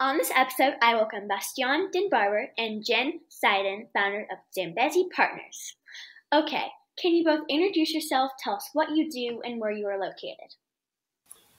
On 0.00 0.16
this 0.16 0.30
episode, 0.34 0.74
I 0.80 0.94
welcome 0.94 1.28
Bastian 1.28 1.90
den 1.92 2.08
Braber 2.08 2.46
and 2.56 2.84
Jen 2.84 3.20
Seiden, 3.28 3.88
founder 3.92 4.26
of 4.30 4.38
Zambezi 4.54 5.08
Partners. 5.14 5.76
Okay, 6.32 6.66
can 7.00 7.14
you 7.14 7.24
both 7.24 7.44
introduce 7.48 7.92
yourself, 7.92 8.32
tell 8.42 8.54
us 8.54 8.70
what 8.72 8.90
you 8.94 9.10
do, 9.10 9.40
and 9.44 9.60
where 9.60 9.72
you 9.72 9.86
are 9.86 9.98
located? 9.98 10.54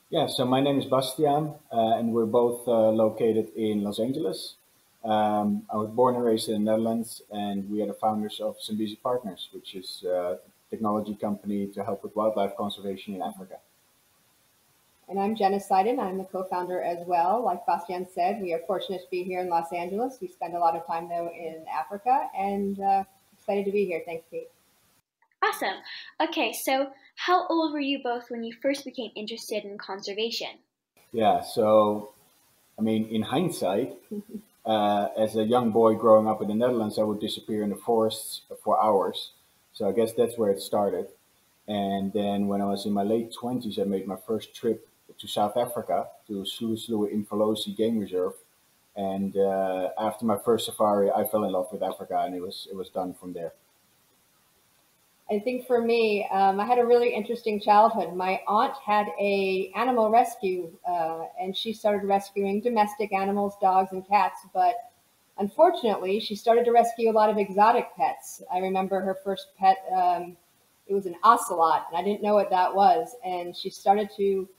Yeah, 0.09 0.27
so 0.27 0.45
my 0.45 0.61
name 0.61 0.79
is 0.79 0.85
Bastian, 0.85 1.53
uh, 1.71 1.97
and 1.97 2.13
we're 2.13 2.25
both 2.25 2.67
uh, 2.67 2.89
located 2.89 3.49
in 3.55 3.83
Los 3.83 3.99
Angeles. 3.99 4.55
Um, 5.03 5.63
I 5.71 5.77
was 5.77 5.89
born 5.89 6.15
and 6.15 6.25
raised 6.25 6.49
in 6.49 6.65
the 6.65 6.71
Netherlands, 6.71 7.21
and 7.31 7.69
we 7.69 7.81
are 7.81 7.87
the 7.87 7.93
founders 7.93 8.39
of 8.39 8.61
Zambezi 8.61 8.97
Partners, 8.97 9.49
which 9.53 9.75
is 9.75 10.03
a 10.03 10.39
technology 10.69 11.15
company 11.15 11.67
to 11.67 11.83
help 11.83 12.03
with 12.03 12.15
wildlife 12.15 12.55
conservation 12.57 13.15
in 13.15 13.21
Africa. 13.21 13.55
And 15.07 15.19
I'm 15.19 15.35
Jenna 15.35 15.57
Seiden. 15.57 15.99
I'm 15.99 16.19
the 16.19 16.25
co-founder 16.25 16.83
as 16.83 16.99
well. 17.07 17.43
Like 17.43 17.65
Bastian 17.65 18.07
said, 18.13 18.41
we 18.41 18.53
are 18.53 18.59
fortunate 18.67 19.01
to 19.01 19.09
be 19.09 19.23
here 19.23 19.39
in 19.39 19.49
Los 19.49 19.73
Angeles. 19.73 20.19
We 20.21 20.27
spend 20.27 20.53
a 20.53 20.59
lot 20.59 20.75
of 20.75 20.85
time 20.85 21.09
though 21.09 21.29
in 21.29 21.65
Africa, 21.73 22.27
and 22.37 22.79
uh, 22.79 23.03
excited 23.39 23.65
to 23.65 23.71
be 23.71 23.85
here. 23.85 24.03
Thanks, 24.05 24.25
Kate. 24.29 24.49
Awesome. 25.41 25.77
Okay, 26.21 26.53
so 26.53 26.91
how 27.15 27.47
old 27.47 27.71
were 27.73 27.79
you 27.79 28.03
both 28.03 28.29
when 28.29 28.43
you 28.43 28.53
first 28.61 28.85
became 28.85 29.11
interested 29.15 29.63
in 29.63 29.77
conservation? 29.77 30.59
Yeah, 31.11 31.41
so 31.41 32.11
I 32.77 32.81
mean, 32.81 33.07
in 33.07 33.23
hindsight, 33.23 33.97
uh, 34.65 35.07
as 35.17 35.35
a 35.35 35.43
young 35.43 35.71
boy 35.71 35.95
growing 35.95 36.27
up 36.27 36.41
in 36.41 36.47
the 36.47 36.55
Netherlands, 36.55 36.99
I 36.99 37.03
would 37.03 37.19
disappear 37.19 37.63
in 37.63 37.69
the 37.69 37.75
forests 37.75 38.41
for 38.63 38.81
hours. 38.81 39.31
So 39.73 39.87
I 39.87 39.91
guess 39.91 40.13
that's 40.13 40.37
where 40.37 40.51
it 40.51 40.61
started. 40.61 41.07
And 41.67 42.11
then 42.13 42.47
when 42.47 42.61
I 42.61 42.65
was 42.65 42.85
in 42.85 42.93
my 42.93 43.03
late 43.03 43.33
20s, 43.41 43.79
I 43.79 43.83
made 43.83 44.07
my 44.07 44.17
first 44.27 44.55
trip 44.55 44.87
to 45.17 45.27
South 45.27 45.57
Africa, 45.57 46.07
to 46.27 46.43
Hluhluwe-Imfolozi 46.43 47.75
Game 47.75 47.99
Reserve. 47.99 48.33
And 48.95 49.37
uh, 49.37 49.89
after 49.99 50.25
my 50.25 50.37
first 50.43 50.65
safari, 50.65 51.11
I 51.11 51.25
fell 51.25 51.43
in 51.43 51.51
love 51.51 51.67
with 51.71 51.83
Africa, 51.83 52.23
and 52.25 52.35
it 52.35 52.41
was 52.41 52.67
it 52.69 52.75
was 52.75 52.89
done 52.89 53.13
from 53.13 53.33
there. 53.33 53.53
I 55.31 55.37
think 55.37 55.67
for 55.67 55.79
me, 55.79 56.27
um, 56.31 56.59
I 56.59 56.65
had 56.65 56.79
a 56.79 56.85
really 56.85 57.13
interesting 57.13 57.59
childhood. 57.59 58.15
My 58.15 58.41
aunt 58.47 58.73
had 58.83 59.07
a 59.19 59.71
animal 59.75 60.09
rescue, 60.09 60.71
uh, 60.87 61.25
and 61.39 61.55
she 61.55 61.71
started 61.71 62.07
rescuing 62.07 62.61
domestic 62.61 63.13
animals, 63.13 63.53
dogs 63.61 63.91
and 63.91 64.07
cats. 64.07 64.39
But 64.53 64.75
unfortunately, 65.37 66.19
she 66.19 66.35
started 66.35 66.65
to 66.65 66.71
rescue 66.71 67.11
a 67.11 67.13
lot 67.13 67.29
of 67.29 67.37
exotic 67.37 67.95
pets. 67.95 68.41
I 68.51 68.57
remember 68.57 69.01
her 69.01 69.17
first 69.23 69.49
pet; 69.57 69.77
um, 69.95 70.35
it 70.87 70.95
was 70.95 71.05
an 71.05 71.15
ocelot, 71.23 71.85
and 71.89 71.97
I 71.97 72.03
didn't 72.03 72.23
know 72.23 72.33
what 72.33 72.49
that 72.49 72.73
was. 72.73 73.15
And 73.23 73.55
she 73.55 73.69
started 73.69 74.09
to 74.17 74.49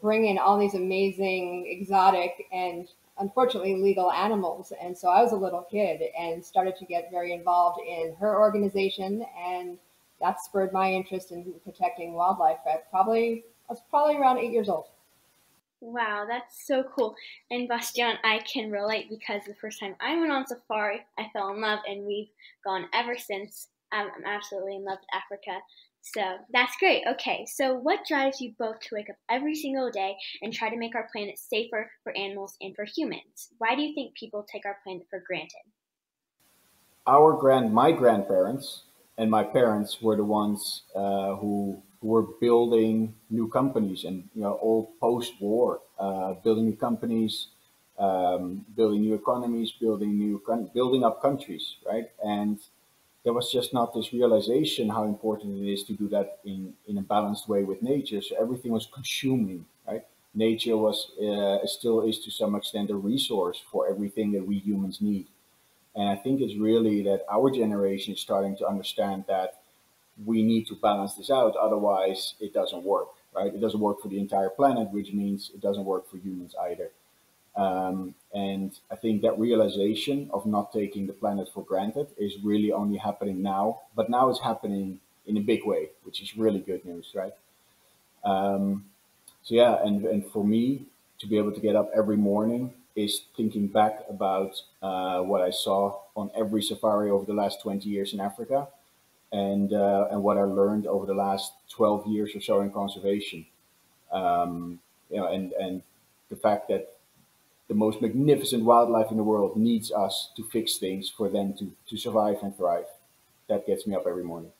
bring 0.00 0.26
in 0.26 0.38
all 0.38 0.56
these 0.56 0.74
amazing 0.74 1.66
exotic 1.68 2.46
and 2.52 2.88
unfortunately 3.18 3.74
legal 3.74 4.12
animals. 4.12 4.72
And 4.80 4.96
so 4.96 5.08
I 5.08 5.20
was 5.20 5.32
a 5.32 5.36
little 5.36 5.66
kid 5.68 6.02
and 6.18 6.44
started 6.44 6.76
to 6.76 6.84
get 6.84 7.10
very 7.10 7.32
involved 7.32 7.80
in 7.86 8.14
her 8.20 8.40
organization 8.40 9.26
and 9.36 9.78
that 10.22 10.42
spurred 10.42 10.72
my 10.72 10.90
interest 10.90 11.32
in 11.32 11.52
protecting 11.64 12.14
wildlife. 12.14 12.58
I 12.64 12.78
probably 12.90 13.44
I 13.68 13.72
was 13.72 13.82
probably 13.90 14.16
around 14.16 14.38
eight 14.38 14.52
years 14.52 14.68
old. 14.68 14.86
Wow, 15.80 16.26
that's 16.28 16.64
so 16.66 16.84
cool. 16.84 17.16
And 17.50 17.68
Bastian, 17.68 18.16
I 18.22 18.38
can 18.40 18.70
relate 18.70 19.10
because 19.10 19.42
the 19.44 19.56
first 19.60 19.80
time 19.80 19.96
I 20.00 20.16
went 20.16 20.30
on 20.30 20.46
safari, 20.46 21.00
I 21.18 21.26
fell 21.32 21.52
in 21.52 21.60
love, 21.60 21.80
and 21.88 22.06
we've 22.06 22.28
gone 22.64 22.86
ever 22.94 23.18
since. 23.18 23.68
I'm, 23.90 24.06
I'm 24.16 24.24
absolutely 24.24 24.76
in 24.76 24.84
love 24.84 24.98
with 25.00 25.22
Africa. 25.22 25.58
So 26.00 26.20
that's 26.52 26.76
great. 26.78 27.02
Okay, 27.06 27.46
so 27.46 27.74
what 27.74 28.06
drives 28.08 28.40
you 28.40 28.54
both 28.58 28.80
to 28.80 28.94
wake 28.94 29.10
up 29.10 29.16
every 29.28 29.54
single 29.54 29.90
day 29.90 30.14
and 30.40 30.52
try 30.52 30.70
to 30.70 30.78
make 30.78 30.94
our 30.94 31.08
planet 31.12 31.38
safer 31.38 31.90
for 32.02 32.16
animals 32.16 32.56
and 32.60 32.74
for 32.74 32.84
humans? 32.84 33.50
Why 33.58 33.74
do 33.74 33.82
you 33.82 33.94
think 33.94 34.14
people 34.16 34.46
take 34.50 34.64
our 34.64 34.78
planet 34.84 35.06
for 35.10 35.22
granted? 35.26 35.62
Our 37.06 37.36
grand, 37.36 37.74
my 37.74 37.92
grandparents 37.92 38.82
and 39.22 39.30
my 39.30 39.44
parents 39.44 40.02
were 40.02 40.16
the 40.16 40.24
ones 40.24 40.82
uh, 40.96 41.36
who 41.36 41.82
were 42.02 42.24
building 42.46 43.14
new 43.30 43.48
companies 43.48 44.04
and 44.04 44.28
you 44.34 44.42
know 44.42 44.54
all 44.54 44.82
post-war 45.00 45.80
uh, 45.98 46.34
building 46.44 46.66
new 46.66 46.76
companies 46.76 47.48
um, 47.98 48.66
building 48.76 49.02
new 49.02 49.14
economies 49.14 49.72
building 49.72 50.12
new 50.18 50.34
building 50.74 51.04
up 51.04 51.22
countries 51.22 51.76
right? 51.86 52.10
And 52.24 52.58
there 53.24 53.32
was 53.32 53.52
just 53.52 53.72
not 53.72 53.94
this 53.94 54.12
realization 54.12 54.88
how 54.88 55.04
important 55.04 55.62
it 55.62 55.72
is 55.72 55.84
to 55.84 55.94
do 55.94 56.08
that 56.08 56.40
in, 56.44 56.74
in 56.88 56.98
a 56.98 57.02
balanced 57.02 57.48
way 57.48 57.64
with 57.64 57.82
nature. 57.82 58.20
So 58.22 58.36
everything 58.40 58.72
was 58.72 58.86
consuming 58.86 59.66
right? 59.86 60.04
Nature 60.34 60.76
was 60.76 61.12
uh, 61.20 61.66
still 61.66 62.02
is 62.02 62.18
to 62.24 62.30
some 62.30 62.54
extent 62.56 62.90
a 62.90 62.96
resource 62.96 63.62
for 63.70 63.88
everything 63.88 64.32
that 64.32 64.46
we 64.46 64.58
humans 64.58 65.00
need 65.00 65.28
and 65.94 66.08
I 66.08 66.16
think 66.16 66.40
it's 66.40 66.56
really 66.56 67.02
that 67.02 67.24
our 67.30 67.50
generation 67.50 68.14
is 68.14 68.20
starting 68.20 68.56
to 68.58 68.66
understand 68.66 69.24
that 69.28 69.60
we 70.24 70.42
need 70.42 70.66
to 70.68 70.74
balance 70.74 71.14
this 71.14 71.30
out. 71.30 71.54
Otherwise, 71.56 72.34
it 72.40 72.54
doesn't 72.54 72.82
work, 72.82 73.08
right? 73.34 73.52
It 73.54 73.60
doesn't 73.60 73.80
work 73.80 74.00
for 74.00 74.08
the 74.08 74.18
entire 74.18 74.48
planet, 74.48 74.90
which 74.90 75.12
means 75.12 75.50
it 75.54 75.60
doesn't 75.60 75.84
work 75.84 76.10
for 76.10 76.16
humans 76.16 76.54
either. 76.62 76.90
Um, 77.54 78.14
and 78.32 78.72
I 78.90 78.96
think 78.96 79.20
that 79.22 79.38
realization 79.38 80.30
of 80.32 80.46
not 80.46 80.72
taking 80.72 81.06
the 81.06 81.12
planet 81.12 81.48
for 81.52 81.62
granted 81.62 82.08
is 82.16 82.38
really 82.42 82.72
only 82.72 82.96
happening 82.96 83.42
now, 83.42 83.82
but 83.94 84.08
now 84.08 84.30
it's 84.30 84.40
happening 84.40 85.00
in 85.26 85.36
a 85.36 85.40
big 85.40 85.64
way, 85.66 85.90
which 86.04 86.22
is 86.22 86.36
really 86.36 86.60
good 86.60 86.84
news, 86.84 87.12
right? 87.14 87.34
Um, 88.24 88.86
so 89.42 89.54
yeah, 89.54 89.84
and, 89.84 90.04
and 90.06 90.24
for 90.24 90.44
me 90.44 90.86
to 91.18 91.26
be 91.26 91.36
able 91.36 91.52
to 91.52 91.60
get 91.60 91.76
up 91.76 91.90
every 91.94 92.16
morning 92.16 92.72
is 92.94 93.22
thinking 93.36 93.66
back 93.66 94.00
about 94.08 94.60
uh, 94.82 95.20
what 95.20 95.40
I 95.40 95.50
saw 95.50 95.98
on 96.14 96.30
every 96.36 96.62
safari 96.62 97.10
over 97.10 97.24
the 97.24 97.34
last 97.34 97.62
20 97.62 97.88
years 97.88 98.12
in 98.12 98.20
Africa 98.20 98.68
and, 99.32 99.72
uh, 99.72 100.08
and 100.10 100.22
what 100.22 100.36
I 100.36 100.42
learned 100.42 100.86
over 100.86 101.06
the 101.06 101.14
last 101.14 101.52
12 101.70 102.06
years 102.06 102.34
or 102.34 102.40
so 102.40 102.60
in 102.60 102.70
conservation. 102.70 103.46
Um, 104.10 104.78
you 105.10 105.16
know, 105.16 105.28
and, 105.28 105.52
and 105.52 105.82
the 106.28 106.36
fact 106.36 106.68
that 106.68 106.96
the 107.68 107.74
most 107.74 108.02
magnificent 108.02 108.64
wildlife 108.64 109.10
in 109.10 109.16
the 109.16 109.22
world 109.22 109.56
needs 109.56 109.90
us 109.90 110.30
to 110.36 110.44
fix 110.44 110.76
things 110.76 111.08
for 111.08 111.28
them 111.30 111.54
to, 111.54 111.72
to 111.88 111.96
survive 111.96 112.36
and 112.42 112.54
thrive. 112.56 112.84
That 113.48 113.66
gets 113.66 113.86
me 113.86 113.94
up 113.94 114.06
every 114.06 114.24
morning. 114.24 114.52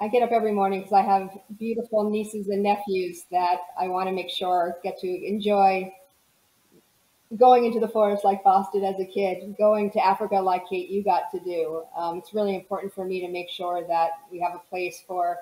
I 0.00 0.08
get 0.08 0.22
up 0.22 0.32
every 0.32 0.52
morning 0.52 0.80
because 0.80 0.92
I 0.92 1.02
have 1.02 1.30
beautiful 1.58 2.08
nieces 2.10 2.48
and 2.48 2.62
nephews 2.62 3.24
that 3.30 3.58
I 3.78 3.88
want 3.88 4.08
to 4.08 4.12
make 4.12 4.28
sure 4.28 4.76
get 4.82 4.98
to 4.98 5.06
enjoy 5.06 5.92
going 7.36 7.64
into 7.64 7.80
the 7.80 7.88
forest 7.88 8.24
like 8.24 8.44
Boss 8.44 8.70
did 8.72 8.84
as 8.84 8.98
a 9.00 9.04
kid, 9.04 9.56
going 9.58 9.90
to 9.92 10.04
Africa 10.04 10.36
like 10.36 10.68
Kate 10.68 10.88
you 10.88 11.02
got 11.02 11.30
to 11.32 11.40
do. 11.40 11.84
Um, 11.96 12.18
it's 12.18 12.34
really 12.34 12.54
important 12.54 12.94
for 12.94 13.04
me 13.04 13.20
to 13.20 13.28
make 13.28 13.48
sure 13.48 13.84
that 13.86 14.10
we 14.30 14.40
have 14.40 14.54
a 14.54 14.68
place 14.70 15.02
for 15.06 15.38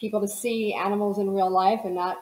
people 0.00 0.20
to 0.20 0.28
see 0.28 0.74
animals 0.74 1.18
in 1.18 1.30
real 1.30 1.50
life 1.50 1.80
and 1.84 1.94
not 1.94 2.18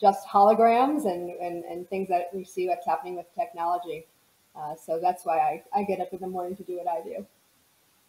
just 0.00 0.26
holograms 0.26 1.06
and, 1.06 1.30
and, 1.30 1.64
and 1.64 1.88
things 1.88 2.08
that 2.08 2.30
we 2.32 2.44
see 2.44 2.68
what's 2.68 2.86
happening 2.86 3.16
with 3.16 3.26
technology. 3.34 4.06
Uh, 4.54 4.74
so 4.76 4.98
that's 5.00 5.24
why 5.24 5.38
I, 5.38 5.80
I 5.80 5.84
get 5.84 6.00
up 6.00 6.12
in 6.12 6.20
the 6.20 6.26
morning 6.26 6.56
to 6.56 6.62
do 6.62 6.76
what 6.76 6.88
I 6.88 7.02
do. 7.02 7.26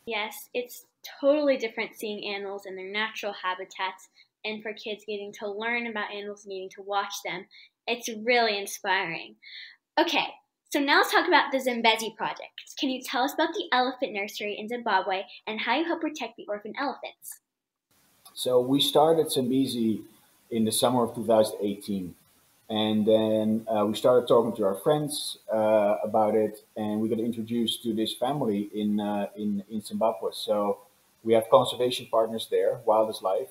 Yes, 0.06 0.50
it's 0.54 0.86
totally 1.20 1.58
different 1.58 1.96
seeing 1.96 2.34
animals 2.34 2.66
in 2.66 2.76
their 2.76 2.92
natural 2.92 3.34
habitats 3.34 4.10
and 4.46 4.62
for 4.62 4.74
kids 4.74 5.04
getting 5.08 5.34
to 5.40 5.50
learn 5.50 5.88
about 5.88 6.12
animals 6.12 6.46
and 6.46 6.52
getting 6.52 6.70
to 6.70 6.82
watch 6.82 7.14
them. 7.24 7.46
It's 7.88 8.10
really 8.24 8.58
inspiring. 8.58 9.36
Okay, 10.00 10.28
so 10.70 10.80
now 10.80 10.98
let's 10.98 11.12
talk 11.12 11.28
about 11.28 11.52
the 11.52 11.60
Zambezi 11.60 12.14
project. 12.18 12.76
Can 12.80 12.90
you 12.90 13.02
tell 13.02 13.24
us 13.24 13.34
about 13.34 13.54
the 13.54 13.66
elephant 13.72 14.14
nursery 14.14 14.58
in 14.58 14.68
Zimbabwe 14.68 15.24
and 15.46 15.60
how 15.60 15.78
you 15.78 15.86
help 15.86 16.02
protect 16.02 16.36
the 16.38 16.46
orphan 16.48 16.74
elephants? 16.80 17.42
So 18.34 18.60
we 18.60 18.82
started 18.82 19.32
Zambezi 19.32 20.02
in 20.50 20.66
the 20.66 20.72
summer 20.72 21.04
of 21.04 21.16
2018. 21.16 22.16
And 22.70 23.06
then 23.06 23.68
uh, 23.68 23.86
we 23.86 23.94
started 23.94 24.28
talking 24.28 24.56
to 24.56 24.66
our 24.66 24.76
friends 24.76 25.38
uh, 25.54 25.98
about 26.04 26.34
it, 26.34 26.66
and 26.76 27.02
we 27.02 27.10
got 27.10 27.20
introduced 27.20 27.84
to 27.84 27.94
this 27.94 28.16
family 28.16 28.70
in, 28.74 29.00
uh, 29.00 29.28
in, 29.36 29.64
in 29.70 29.82
Zimbabwe. 29.82 30.32
So 30.34 30.80
we 31.24 31.34
have 31.34 31.50
conservation 31.50 32.08
partners 32.10 32.48
there, 32.52 32.82
Wild 32.86 33.10
is 33.10 33.22
Life, 33.22 33.50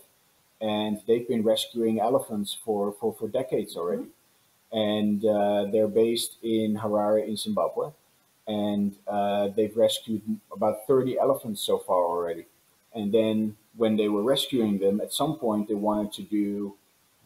and 0.60 1.00
they've 1.06 1.26
been 1.26 1.42
rescuing 1.42 2.00
elephants 2.00 2.56
for, 2.64 2.92
for, 3.00 3.14
for 3.14 3.28
decades 3.28 3.76
already. 3.76 4.02
Mm-hmm. 4.02 4.78
And 4.78 5.24
uh, 5.24 5.70
they're 5.70 5.88
based 5.88 6.36
in 6.42 6.76
Harare 6.76 7.26
in 7.26 7.36
Zimbabwe. 7.36 7.90
And 8.46 8.96
uh, 9.06 9.48
they've 9.48 9.76
rescued 9.76 10.22
about 10.52 10.86
30 10.86 11.19
elephants 11.19 11.60
so 11.60 11.78
far 11.78 12.04
already. 12.04 12.46
And 12.94 13.12
then 13.12 13.56
when 13.76 13.96
they 13.96 14.08
were 14.08 14.22
rescuing 14.22 14.78
them, 14.78 15.00
at 15.00 15.12
some 15.12 15.36
point 15.36 15.68
they 15.68 15.75
wanted 15.75 16.12
to 16.14 16.22
do 16.22 16.75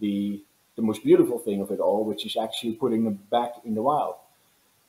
the 0.01 0.43
the 0.77 0.83
most 0.83 1.03
beautiful 1.03 1.39
thing 1.39 1.63
of 1.63 1.71
it 1.71 1.81
all, 1.81 2.05
which 2.05 2.27
is 2.27 2.37
actually 2.37 2.75
putting 2.75 3.05
them 3.05 3.19
back 3.31 3.55
in 3.65 3.75
the 3.75 3.81
wild. 3.81 4.17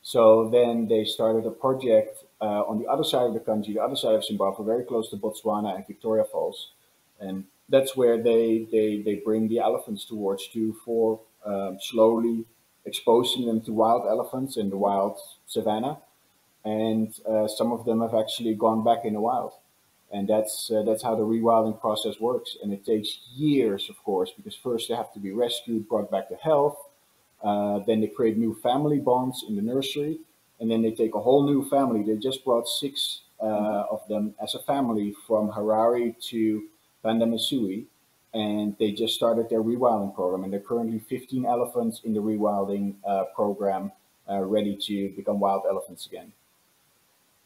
So 0.01 0.49
then 0.49 0.87
they 0.89 1.05
started 1.05 1.45
a 1.45 1.51
project 1.51 2.23
uh, 2.41 2.63
on 2.67 2.79
the 2.79 2.87
other 2.87 3.03
side 3.03 3.25
of 3.25 3.33
the 3.33 3.39
country, 3.39 3.73
the 3.73 3.81
other 3.81 3.95
side 3.95 4.15
of 4.15 4.23
Zimbabwe, 4.23 4.65
very 4.65 4.83
close 4.83 5.09
to 5.09 5.17
Botswana 5.17 5.75
and 5.75 5.85
Victoria 5.87 6.23
Falls, 6.23 6.71
and 7.19 7.45
that's 7.69 7.95
where 7.95 8.21
they 8.21 8.67
they, 8.71 9.01
they 9.01 9.15
bring 9.15 9.47
the 9.47 9.59
elephants 9.59 10.05
towards 10.05 10.49
you 10.53 10.73
for 10.85 11.19
um, 11.45 11.77
slowly 11.81 12.45
exposing 12.85 13.45
them 13.45 13.61
to 13.61 13.73
wild 13.73 14.07
elephants 14.07 14.55
in 14.57 14.69
the 14.69 14.77
wild 14.77 15.19
savannah, 15.45 15.97
and 16.63 17.19
uh, 17.27 17.47
some 17.47 17.71
of 17.71 17.85
them 17.85 18.01
have 18.01 18.13
actually 18.13 18.53
gone 18.53 18.83
back 18.83 19.03
in 19.03 19.13
the 19.13 19.21
wild, 19.21 19.53
and 20.11 20.27
that's 20.27 20.71
uh, 20.71 20.83
that's 20.83 21.03
how 21.03 21.15
the 21.15 21.23
rewilding 21.23 21.79
process 21.81 22.19
works, 22.19 22.55
and 22.61 22.71
it 22.71 22.85
takes 22.85 23.19
years, 23.35 23.89
of 23.89 24.01
course, 24.03 24.31
because 24.35 24.55
first 24.55 24.89
they 24.89 24.95
have 24.95 25.11
to 25.13 25.19
be 25.19 25.31
rescued, 25.31 25.89
brought 25.89 26.11
back 26.11 26.29
to 26.29 26.35
health, 26.35 26.77
uh, 27.43 27.79
then 27.79 28.01
they 28.01 28.07
create 28.07 28.37
new 28.37 28.55
family 28.55 28.99
bonds 28.99 29.43
in 29.47 29.55
the 29.55 29.61
nursery, 29.61 30.19
and 30.59 30.69
then 30.69 30.81
they 30.81 30.91
take 30.91 31.15
a 31.15 31.19
whole 31.19 31.45
new 31.45 31.67
family. 31.69 32.03
They 32.03 32.15
just 32.19 32.43
brought 32.43 32.67
six 32.67 33.21
uh, 33.39 33.85
of 33.91 34.07
them 34.07 34.33
as 34.41 34.55
a 34.55 34.59
family 34.59 35.13
from 35.27 35.51
Harare 35.51 36.15
to 36.29 36.63
Panda 37.03 37.25
Masuie, 37.25 37.85
and 38.33 38.75
they 38.79 38.91
just 38.91 39.15
started 39.15 39.49
their 39.49 39.61
rewilding 39.61 40.13
program. 40.15 40.43
And 40.43 40.51
there 40.53 40.59
are 40.59 40.63
currently 40.63 40.99
15 40.99 41.45
elephants 41.45 42.01
in 42.03 42.13
the 42.13 42.21
rewilding 42.21 42.95
uh, 43.07 43.25
program, 43.35 43.91
uh, 44.29 44.39
ready 44.39 44.75
to 44.87 45.09
become 45.15 45.39
wild 45.39 45.63
elephants 45.69 46.05
again. 46.07 46.31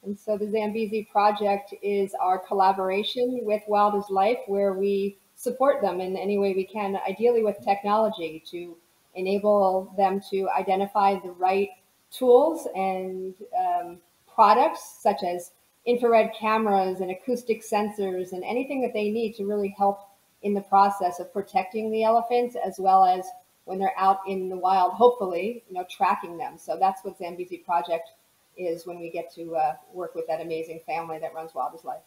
And 0.03 0.17
so 0.17 0.37
the 0.37 0.49
Zambezi 0.49 1.07
project 1.11 1.75
is 1.83 2.15
our 2.15 2.39
collaboration 2.39 3.41
with 3.43 3.61
Wild 3.67 3.95
is 3.95 4.09
Life, 4.09 4.39
where 4.47 4.73
we 4.73 5.17
support 5.35 5.81
them 5.81 6.01
in 6.01 6.17
any 6.17 6.37
way 6.37 6.53
we 6.53 6.65
can, 6.65 6.97
ideally 7.07 7.43
with 7.43 7.57
technology 7.63 8.43
to 8.49 8.75
enable 9.15 9.93
them 9.97 10.21
to 10.31 10.49
identify 10.49 11.19
the 11.19 11.31
right 11.31 11.69
tools 12.11 12.67
and 12.75 13.33
um, 13.57 13.97
products 14.33 14.97
such 15.01 15.23
as 15.23 15.51
infrared 15.85 16.31
cameras 16.39 16.99
and 16.99 17.11
acoustic 17.11 17.63
sensors 17.63 18.33
and 18.33 18.43
anything 18.43 18.81
that 18.81 18.93
they 18.93 19.09
need 19.09 19.33
to 19.35 19.45
really 19.45 19.73
help 19.77 20.09
in 20.43 20.53
the 20.53 20.61
process 20.61 21.19
of 21.19 21.33
protecting 21.33 21.91
the 21.91 22.03
elephants 22.03 22.55
as 22.63 22.79
well 22.79 23.05
as 23.05 23.25
when 23.65 23.79
they're 23.79 23.97
out 23.97 24.19
in 24.27 24.49
the 24.49 24.57
wild 24.57 24.93
hopefully 24.93 25.63
you 25.67 25.73
know 25.73 25.85
tracking 25.89 26.37
them 26.37 26.57
so 26.57 26.77
that's 26.79 27.03
what 27.03 27.17
zambezi 27.17 27.57
project 27.57 28.09
is 28.57 28.85
when 28.85 28.99
we 28.99 29.09
get 29.09 29.33
to 29.33 29.55
uh, 29.55 29.73
work 29.93 30.13
with 30.13 30.27
that 30.27 30.41
amazing 30.41 30.79
family 30.85 31.17
that 31.17 31.33
runs 31.33 31.53
wild 31.55 31.73
is 31.73 31.83
life 31.83 32.01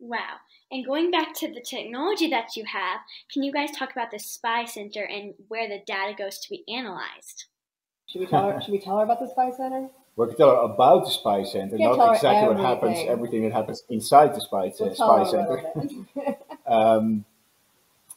Wow. 0.00 0.36
And 0.70 0.84
going 0.84 1.10
back 1.10 1.34
to 1.36 1.48
the 1.48 1.60
technology 1.62 2.28
that 2.28 2.56
you 2.56 2.64
have, 2.64 3.00
can 3.32 3.42
you 3.42 3.52
guys 3.52 3.70
talk 3.70 3.92
about 3.92 4.10
the 4.10 4.18
Spy 4.18 4.64
Center 4.64 5.04
and 5.04 5.34
where 5.48 5.68
the 5.68 5.82
data 5.86 6.14
goes 6.16 6.38
to 6.40 6.50
be 6.50 6.64
analyzed? 6.68 7.46
Should 8.14 8.20
we 8.20 8.26
tell 8.28 8.48
her? 8.48 8.60
should 8.60 8.70
we 8.70 8.78
tell 8.78 8.98
her 8.98 9.02
about 9.02 9.18
the 9.18 9.28
Spy 9.28 9.50
Center? 9.50 9.88
We 10.16 10.28
can 10.28 10.36
tell 10.36 10.50
her 10.50 10.72
about 10.72 11.06
the 11.06 11.10
Spy 11.10 11.42
Center, 11.42 11.76
not 11.76 12.14
exactly 12.14 12.54
what 12.54 12.64
happens, 12.64 12.98
everything 13.08 13.42
that 13.42 13.52
happens 13.52 13.82
inside 13.88 14.32
the 14.32 14.40
Spy, 14.40 14.72
we'll 14.78 14.94
spy 14.94 15.24
Center. 15.24 15.64
um, 16.68 17.24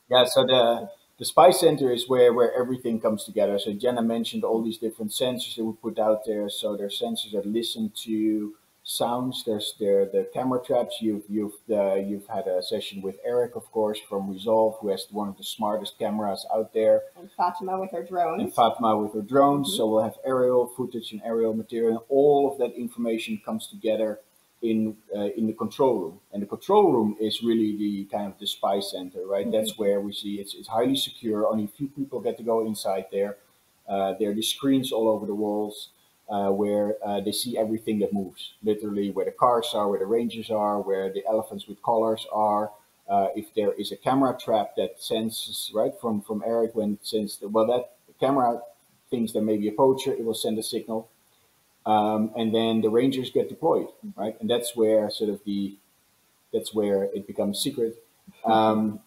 yeah, 0.07 0.25
so 0.25 0.45
the 0.45 0.91
the 1.17 1.25
Spy 1.25 1.49
Center 1.49 1.91
is 1.91 2.07
where 2.07 2.31
where 2.31 2.53
everything 2.53 2.99
comes 2.99 3.23
together. 3.23 3.57
So 3.57 3.73
Jenna 3.73 4.03
mentioned 4.03 4.43
all 4.43 4.61
these 4.61 4.77
different 4.77 5.09
sensors 5.09 5.55
that 5.55 5.63
we 5.65 5.73
put 5.73 5.97
out 5.97 6.23
there. 6.27 6.47
So 6.49 6.77
there 6.77 6.85
are 6.85 6.89
sensors 6.89 7.31
that 7.31 7.47
listen 7.47 7.91
to 8.03 8.53
sounds. 8.87 9.43
There's 9.45 9.75
there 9.79 10.05
the 10.05 10.27
camera 10.33 10.59
traps. 10.63 10.97
You've 11.01 11.23
you've 11.29 11.59
uh, 11.69 11.95
you've 11.95 12.27
had 12.27 12.47
a 12.47 12.63
session 12.63 13.01
with 13.01 13.17
Eric, 13.23 13.55
of 13.55 13.69
course, 13.71 13.99
from 14.09 14.29
Resolve, 14.29 14.77
who 14.79 14.89
has 14.89 15.05
one 15.11 15.27
of 15.27 15.37
the 15.37 15.43
smartest 15.43 15.99
cameras 15.99 16.45
out 16.55 16.73
there. 16.73 17.01
And 17.19 17.29
Fatima 17.37 17.79
with 17.79 17.91
her 17.91 18.03
drones. 18.03 18.41
And 18.41 18.53
Fatima 18.53 18.97
with 18.97 19.13
her 19.13 19.21
drones. 19.21 19.67
Mm-hmm. 19.67 19.77
So 19.77 19.87
we'll 19.87 20.03
have 20.03 20.17
aerial 20.25 20.65
footage 20.65 21.11
and 21.11 21.21
aerial 21.23 21.53
material. 21.53 22.05
All 22.09 22.51
of 22.51 22.57
that 22.59 22.73
information 22.75 23.39
comes 23.45 23.67
together 23.67 24.21
in 24.61 24.95
uh, 25.15 25.29
in 25.37 25.45
the 25.47 25.53
control 25.53 25.99
room. 25.99 26.19
And 26.31 26.41
the 26.41 26.47
control 26.47 26.91
room 26.91 27.17
is 27.19 27.43
really 27.43 27.77
the 27.77 28.05
kind 28.05 28.31
of 28.31 28.39
the 28.39 28.47
spy 28.47 28.79
center, 28.79 29.25
right? 29.27 29.45
Mm-hmm. 29.45 29.51
That's 29.51 29.77
where 29.77 29.99
we 29.99 30.13
see 30.13 30.35
it's 30.35 30.55
it's 30.55 30.69
highly 30.69 30.95
secure. 30.95 31.45
Only 31.45 31.65
a 31.65 31.75
few 31.77 31.89
people 31.89 32.21
get 32.21 32.37
to 32.37 32.43
go 32.43 32.65
inside 32.65 33.07
there. 33.11 33.37
Uh, 33.87 34.13
there 34.19 34.31
are 34.31 34.33
the 34.33 34.41
screens 34.41 34.91
all 34.91 35.07
over 35.07 35.25
the 35.25 35.35
walls 35.35 35.89
uh, 36.29 36.49
where 36.49 36.95
uh, 37.05 37.21
they 37.21 37.31
see 37.31 37.57
everything 37.57 37.99
that 37.99 38.13
moves, 38.13 38.53
literally 38.63 39.11
where 39.11 39.25
the 39.25 39.31
cars 39.31 39.71
are, 39.73 39.89
where 39.89 39.99
the 39.99 40.05
rangers 40.05 40.49
are, 40.49 40.81
where 40.81 41.11
the 41.11 41.23
elephants 41.27 41.67
with 41.67 41.81
collars 41.81 42.25
are. 42.31 42.71
Uh, 43.09 43.27
if 43.35 43.53
there 43.55 43.71
is 43.73 43.91
a 43.93 43.95
camera 43.95 44.37
trap 44.37 44.75
that 44.75 45.01
senses 45.01 45.71
right 45.73 45.93
from 46.01 46.21
from 46.21 46.43
Eric 46.45 46.75
when 46.75 46.99
since 47.01 47.37
the, 47.37 47.47
well 47.47 47.65
that 47.65 47.93
camera 48.19 48.59
thinks 49.09 49.31
there 49.31 49.41
may 49.41 49.55
be 49.55 49.69
a 49.69 49.71
poacher, 49.71 50.11
it 50.11 50.25
will 50.25 50.33
send 50.33 50.59
a 50.59 50.63
signal, 50.63 51.09
um, 51.85 52.31
and 52.35 52.53
then 52.53 52.81
the 52.81 52.89
rangers 52.89 53.31
get 53.31 53.47
deployed, 53.47 53.87
right? 54.17 54.35
And 54.41 54.49
that's 54.49 54.75
where 54.75 55.09
sort 55.09 55.29
of 55.29 55.39
the 55.45 55.77
that's 56.51 56.73
where 56.73 57.03
it 57.03 57.25
becomes 57.25 57.59
secret. 57.59 58.03
Um, 58.43 58.99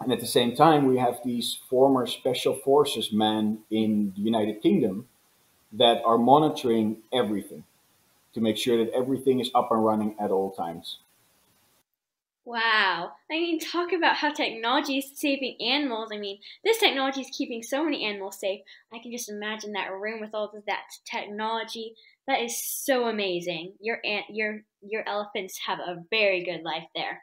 and 0.00 0.12
at 0.12 0.20
the 0.20 0.26
same 0.26 0.54
time, 0.54 0.86
we 0.86 0.98
have 0.98 1.18
these 1.24 1.58
former 1.68 2.06
special 2.06 2.54
forces 2.54 3.12
men 3.12 3.60
in 3.70 4.12
the 4.16 4.22
United 4.22 4.60
Kingdom 4.62 5.08
that 5.74 6.02
are 6.04 6.18
monitoring 6.18 6.98
everything 7.12 7.64
to 8.34 8.40
make 8.40 8.56
sure 8.56 8.84
that 8.84 8.92
everything 8.92 9.40
is 9.40 9.50
up 9.54 9.70
and 9.70 9.84
running 9.84 10.16
at 10.20 10.30
all 10.30 10.50
times. 10.50 10.98
Wow. 12.46 13.12
I 13.30 13.34
mean, 13.34 13.58
talk 13.58 13.92
about 13.92 14.16
how 14.16 14.30
technology 14.30 14.98
is 14.98 15.10
saving 15.14 15.56
animals. 15.62 16.10
I 16.12 16.18
mean, 16.18 16.38
this 16.62 16.78
technology 16.78 17.22
is 17.22 17.30
keeping 17.32 17.62
so 17.62 17.82
many 17.82 18.04
animals 18.04 18.38
safe. 18.38 18.60
I 18.92 18.98
can 18.98 19.12
just 19.12 19.30
imagine 19.30 19.72
that 19.72 19.92
room 19.92 20.20
with 20.20 20.34
all 20.34 20.44
of 20.44 20.64
that 20.66 20.82
technology. 21.10 21.94
That 22.26 22.42
is 22.42 22.62
so 22.62 23.08
amazing. 23.08 23.74
Your 23.80 23.98
ant, 24.04 24.26
your 24.30 24.62
your 24.82 25.08
elephants 25.08 25.58
have 25.66 25.78
a 25.78 26.02
very 26.10 26.44
good 26.44 26.62
life 26.62 26.84
there. 26.94 27.22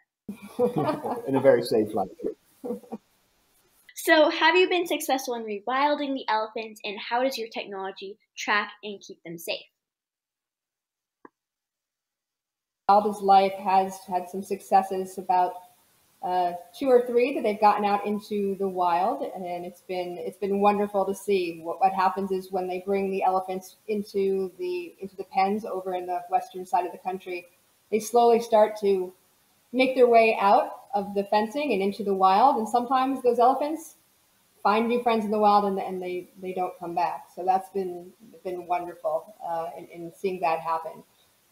and 1.27 1.36
a 1.36 1.39
very 1.39 1.63
safe 1.63 1.94
life. 1.94 2.09
So, 4.03 4.31
have 4.31 4.56
you 4.56 4.68
been 4.68 4.88
successful 4.88 5.36
in 5.36 5.44
rewilding 5.44 6.15
the 6.15 6.25
elephants, 6.27 6.81
and 6.83 6.98
how 7.00 7.21
does 7.24 7.38
your 7.38 7.50
technology 7.50 8.18
track 8.36 8.71
and 8.81 9.00
keep 9.00 9.21
them 9.24 9.38
safe? 9.38 9.62
Wild 12.89 13.06
is 13.15 13.21
Life 13.21 13.53
has 13.53 14.00
had 14.07 14.27
some 14.27 14.42
successes 14.42 15.19
about 15.19 15.53
uh, 16.24 16.53
two 16.75 16.88
or 16.88 17.06
three 17.06 17.36
that 17.36 17.44
they've 17.44 17.62
gotten 17.62 17.86
out 17.86 18.07
into 18.07 18.56
the 18.56 18.68
wild, 18.68 19.21
and 19.21 19.63
it's 19.63 19.81
been 19.81 20.18
it's 20.18 20.39
been 20.39 20.62
wonderful 20.62 21.06
to 21.06 21.13
see. 21.13 21.62
What 21.62 21.80
what 21.80 21.94
happens 21.94 22.31
is 22.31 22.51
when 22.51 22.68
they 22.68 22.81
bring 22.83 23.12
the 23.12 23.21
elephants 23.21 23.75
into 23.88 24.51
the 24.57 24.95
into 25.00 25.15
the 25.15 25.25
pens 25.25 25.63
over 25.63 25.94
in 25.94 26.07
the 26.07 26.21
western 26.31 26.65
side 26.65 26.88
of 26.88 26.92
the 26.92 26.97
country, 26.97 27.45
they 27.92 28.00
slowly 28.00 28.39
start 28.39 28.80
to 28.81 29.13
make 29.71 29.94
their 29.95 30.07
way 30.07 30.35
out 30.42 30.71
of 30.94 31.14
the 31.14 31.23
fencing 31.23 31.73
and 31.73 31.81
into 31.81 32.04
the 32.04 32.14
wild. 32.14 32.57
And 32.57 32.68
sometimes 32.68 33.21
those 33.21 33.40
elephants 33.40 33.95
find 34.63 34.87
new 34.87 35.01
friends 35.01 35.25
in 35.25 35.31
the 35.31 35.39
wild 35.39 35.65
and, 35.65 35.80
and 35.80 36.01
they, 36.01 36.30
they 36.41 36.53
don't 36.53 36.77
come 36.80 36.95
back. 36.95 37.27
So 37.35 37.44
that's 37.45 37.69
been, 37.69 38.11
been 38.44 38.68
wonderful 38.68 39.35
uh, 39.45 39.69
in, 39.77 39.85
in 39.87 40.11
seeing 40.15 40.39
that 40.41 40.59
happen. 40.59 41.03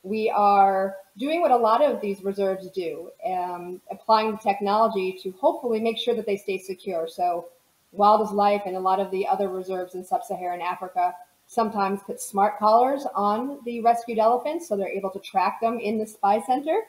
We 0.04 0.30
are 0.30 0.96
doing 1.18 1.42
what 1.42 1.52
a 1.52 1.58
lot 1.58 1.84
of 1.84 2.00
these 2.00 2.24
reserves 2.24 2.70
do, 2.70 3.10
um, 3.26 3.82
applying 3.92 4.32
the 4.32 4.38
technology 4.38 5.20
to 5.24 5.32
hopefully 5.32 5.80
make 5.80 5.98
sure 5.98 6.16
that 6.16 6.26
they 6.26 6.38
stay 6.38 6.58
secure. 6.58 7.08
So 7.08 7.48
Wild 7.92 8.22
is 8.22 8.32
Life 8.32 8.62
and 8.66 8.76
a 8.76 8.80
lot 8.80 9.00
of 9.00 9.12
the 9.12 9.28
other 9.28 9.50
reserves 9.50 9.96
in 9.96 10.06
sub-Saharan 10.06 10.62
Africa 10.62 11.14
sometimes 11.48 12.02
put 12.04 12.22
smart 12.22 12.60
collars 12.60 13.06
on 13.16 13.60
the 13.66 13.82
rescued 13.82 14.20
elephants 14.20 14.68
so 14.68 14.78
they're 14.78 14.88
able 14.88 15.10
to 15.10 15.20
track 15.20 15.60
them 15.60 15.80
in 15.80 15.98
the 15.98 16.06
spy 16.06 16.40
center 16.42 16.82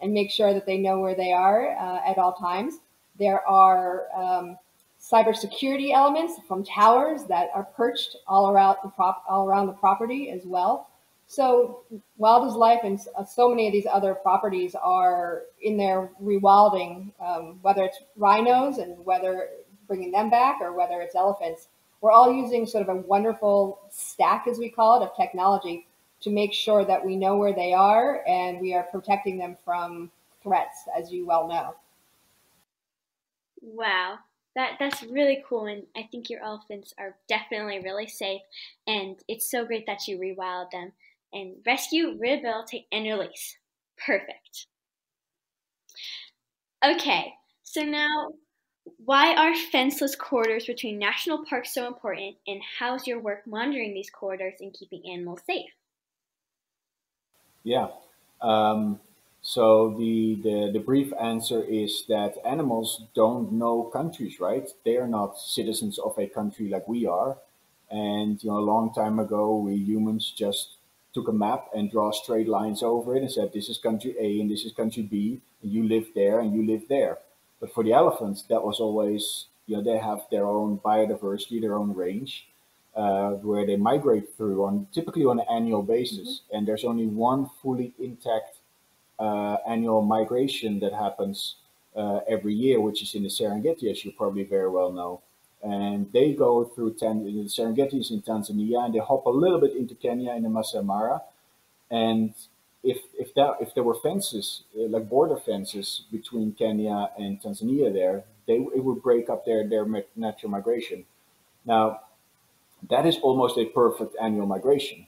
and 0.00 0.12
make 0.12 0.30
sure 0.30 0.54
that 0.54 0.64
they 0.64 0.78
know 0.78 1.00
where 1.00 1.14
they 1.14 1.32
are 1.32 1.76
uh, 1.76 2.00
at 2.06 2.18
all 2.18 2.32
times. 2.32 2.78
There 3.18 3.46
are 3.46 4.06
um, 4.14 4.56
cybersecurity 5.10 5.92
elements 5.92 6.34
from 6.48 6.64
towers 6.64 7.24
that 7.24 7.48
are 7.54 7.64
perched 7.64 8.16
all 8.26 8.50
around 8.50 8.76
the 8.82 8.88
prop 8.90 9.22
all 9.28 9.46
around 9.46 9.66
the 9.66 9.72
property 9.72 10.30
as 10.30 10.42
well. 10.44 10.88
So 11.28 11.82
Wild 12.18 12.54
Life 12.54 12.80
and 12.84 13.00
uh, 13.16 13.24
so 13.24 13.48
many 13.48 13.66
of 13.66 13.72
these 13.72 13.86
other 13.90 14.14
properties 14.14 14.74
are 14.74 15.42
in 15.60 15.76
their 15.76 16.10
rewilding, 16.22 17.12
um, 17.20 17.58
whether 17.62 17.82
it's 17.84 17.98
rhinos 18.16 18.78
and 18.78 19.04
whether 19.04 19.48
bringing 19.88 20.12
them 20.12 20.30
back 20.30 20.58
or 20.60 20.72
whether 20.72 21.00
it's 21.00 21.14
elephants. 21.14 21.68
We're 22.00 22.12
all 22.12 22.32
using 22.32 22.66
sort 22.66 22.88
of 22.88 22.96
a 22.96 23.00
wonderful 23.00 23.80
stack, 23.90 24.46
as 24.46 24.58
we 24.58 24.68
call 24.68 25.00
it, 25.00 25.04
of 25.04 25.16
technology 25.16 25.86
to 26.20 26.30
make 26.30 26.52
sure 26.52 26.84
that 26.84 27.04
we 27.04 27.16
know 27.16 27.36
where 27.36 27.54
they 27.54 27.72
are 27.72 28.22
and 28.26 28.60
we 28.60 28.74
are 28.74 28.84
protecting 28.84 29.38
them 29.38 29.56
from 29.64 30.10
threats, 30.42 30.84
as 30.96 31.10
you 31.10 31.26
well 31.26 31.48
know. 31.48 31.74
Wow, 33.62 34.18
that 34.56 34.76
that's 34.80 35.02
really 35.04 35.44
cool, 35.48 35.66
and 35.66 35.84
I 35.94 36.08
think 36.10 36.28
your 36.28 36.42
elephants 36.42 36.92
are 36.98 37.16
definitely 37.28 37.78
really 37.80 38.08
safe. 38.08 38.40
And 38.86 39.16
it's 39.28 39.50
so 39.50 39.64
great 39.64 39.86
that 39.86 40.08
you 40.08 40.18
rewild 40.18 40.70
them 40.72 40.92
and 41.32 41.56
rescue, 41.64 42.16
rehabilitate, 42.18 42.86
and 42.90 43.04
release. 43.04 43.56
Perfect. 44.04 44.66
Okay, 46.84 47.34
so 47.62 47.82
now 47.82 48.32
why 49.04 49.34
are 49.34 49.54
fenceless 49.72 50.16
corridors 50.16 50.66
between 50.66 50.98
national 50.98 51.44
parks 51.44 51.74
so 51.74 51.86
important, 51.86 52.36
and 52.46 52.60
how's 52.78 53.06
your 53.06 53.20
work 53.20 53.46
monitoring 53.46 53.92
these 53.94 54.10
corridors 54.10 54.54
and 54.60 54.72
keeping 54.72 55.02
animals 55.10 55.40
safe? 55.46 55.70
Yeah. 57.62 57.88
Um, 58.40 59.00
so 59.46 59.94
the, 59.96 60.34
the 60.42 60.70
the 60.72 60.80
brief 60.80 61.12
answer 61.20 61.62
is 61.62 62.02
that 62.08 62.34
animals 62.44 63.04
don't 63.14 63.52
know 63.52 63.84
countries, 63.84 64.40
right? 64.40 64.68
They 64.84 64.96
are 64.96 65.06
not 65.06 65.38
citizens 65.38 66.00
of 66.00 66.18
a 66.18 66.26
country 66.26 66.68
like 66.68 66.88
we 66.88 67.06
are. 67.06 67.38
And 67.88 68.42
you 68.42 68.50
know, 68.50 68.58
a 68.58 68.70
long 68.72 68.92
time 68.92 69.20
ago, 69.20 69.56
we 69.58 69.76
humans 69.76 70.34
just 70.36 70.78
took 71.14 71.28
a 71.28 71.32
map 71.32 71.68
and 71.72 71.88
draw 71.92 72.10
straight 72.10 72.48
lines 72.48 72.82
over 72.82 73.14
it 73.14 73.22
and 73.22 73.30
said, 73.30 73.52
this 73.52 73.68
is 73.68 73.78
country 73.78 74.16
A 74.18 74.40
and 74.40 74.50
this 74.50 74.64
is 74.64 74.72
country 74.72 75.04
B, 75.04 75.40
and 75.62 75.70
you 75.70 75.86
live 75.86 76.08
there 76.16 76.40
and 76.40 76.52
you 76.52 76.66
live 76.66 76.88
there. 76.88 77.18
But 77.60 77.72
for 77.72 77.84
the 77.84 77.92
elephants, 77.92 78.42
that 78.50 78.64
was 78.64 78.80
always, 78.80 79.46
you 79.68 79.76
know, 79.76 79.82
they 79.84 79.98
have 79.98 80.26
their 80.28 80.46
own 80.46 80.78
biodiversity, 80.78 81.60
their 81.60 81.76
own 81.76 81.94
range, 81.94 82.48
uh, 82.96 83.30
where 83.46 83.64
they 83.64 83.76
migrate 83.76 84.34
through 84.36 84.64
on 84.64 84.88
typically 84.92 85.24
on 85.24 85.38
an 85.38 85.46
annual 85.48 85.84
basis. 85.84 86.28
Mm-hmm. 86.28 86.56
And 86.56 86.66
there's 86.66 86.84
only 86.84 87.06
one 87.06 87.48
fully 87.62 87.94
intact 88.00 88.55
uh, 89.18 89.56
annual 89.68 90.02
migration 90.02 90.80
that 90.80 90.92
happens 90.92 91.56
uh, 91.96 92.20
every 92.28 92.54
year, 92.54 92.80
which 92.80 93.02
is 93.02 93.14
in 93.14 93.22
the 93.22 93.28
Serengeti, 93.28 93.90
as 93.90 94.04
you 94.04 94.12
probably 94.12 94.44
very 94.44 94.68
well 94.68 94.92
know. 94.92 95.22
And 95.62 96.12
they 96.12 96.32
go 96.34 96.64
through 96.64 96.94
Tan- 96.94 97.24
the 97.24 97.48
Serengeti 97.48 98.00
is 98.00 98.10
in 98.10 98.22
Tanzania, 98.22 98.84
and 98.84 98.94
they 98.94 98.98
hop 98.98 99.26
a 99.26 99.30
little 99.30 99.60
bit 99.60 99.74
into 99.74 99.94
Kenya 99.94 100.32
in 100.32 100.42
the 100.42 100.48
Masai 100.50 100.82
Mara. 100.82 101.22
And 101.90 102.34
if 102.82 102.98
if 103.18 103.34
that 103.34 103.56
if 103.60 103.74
there 103.74 103.82
were 103.82 103.94
fences 103.94 104.62
uh, 104.78 104.88
like 104.88 105.08
border 105.08 105.36
fences 105.36 106.02
between 106.12 106.52
Kenya 106.52 107.10
and 107.18 107.40
Tanzania, 107.40 107.92
there 107.92 108.24
they 108.46 108.54
it 108.54 108.84
would 108.84 109.02
break 109.02 109.28
up 109.30 109.44
their 109.44 109.66
their 109.66 109.86
natural 110.14 110.50
migration. 110.50 111.04
Now, 111.64 112.00
that 112.90 113.06
is 113.06 113.18
almost 113.18 113.58
a 113.58 113.66
perfect 113.66 114.16
annual 114.20 114.46
migration. 114.46 115.06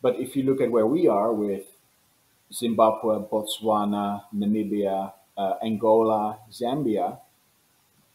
But 0.00 0.16
if 0.16 0.36
you 0.36 0.42
look 0.42 0.60
at 0.60 0.70
where 0.70 0.86
we 0.86 1.06
are 1.08 1.32
with 1.32 1.71
Zimbabwe, 2.52 3.18
Botswana, 3.30 4.22
Namibia, 4.34 5.12
uh, 5.36 5.54
Angola, 5.62 6.38
Zambia, 6.50 7.18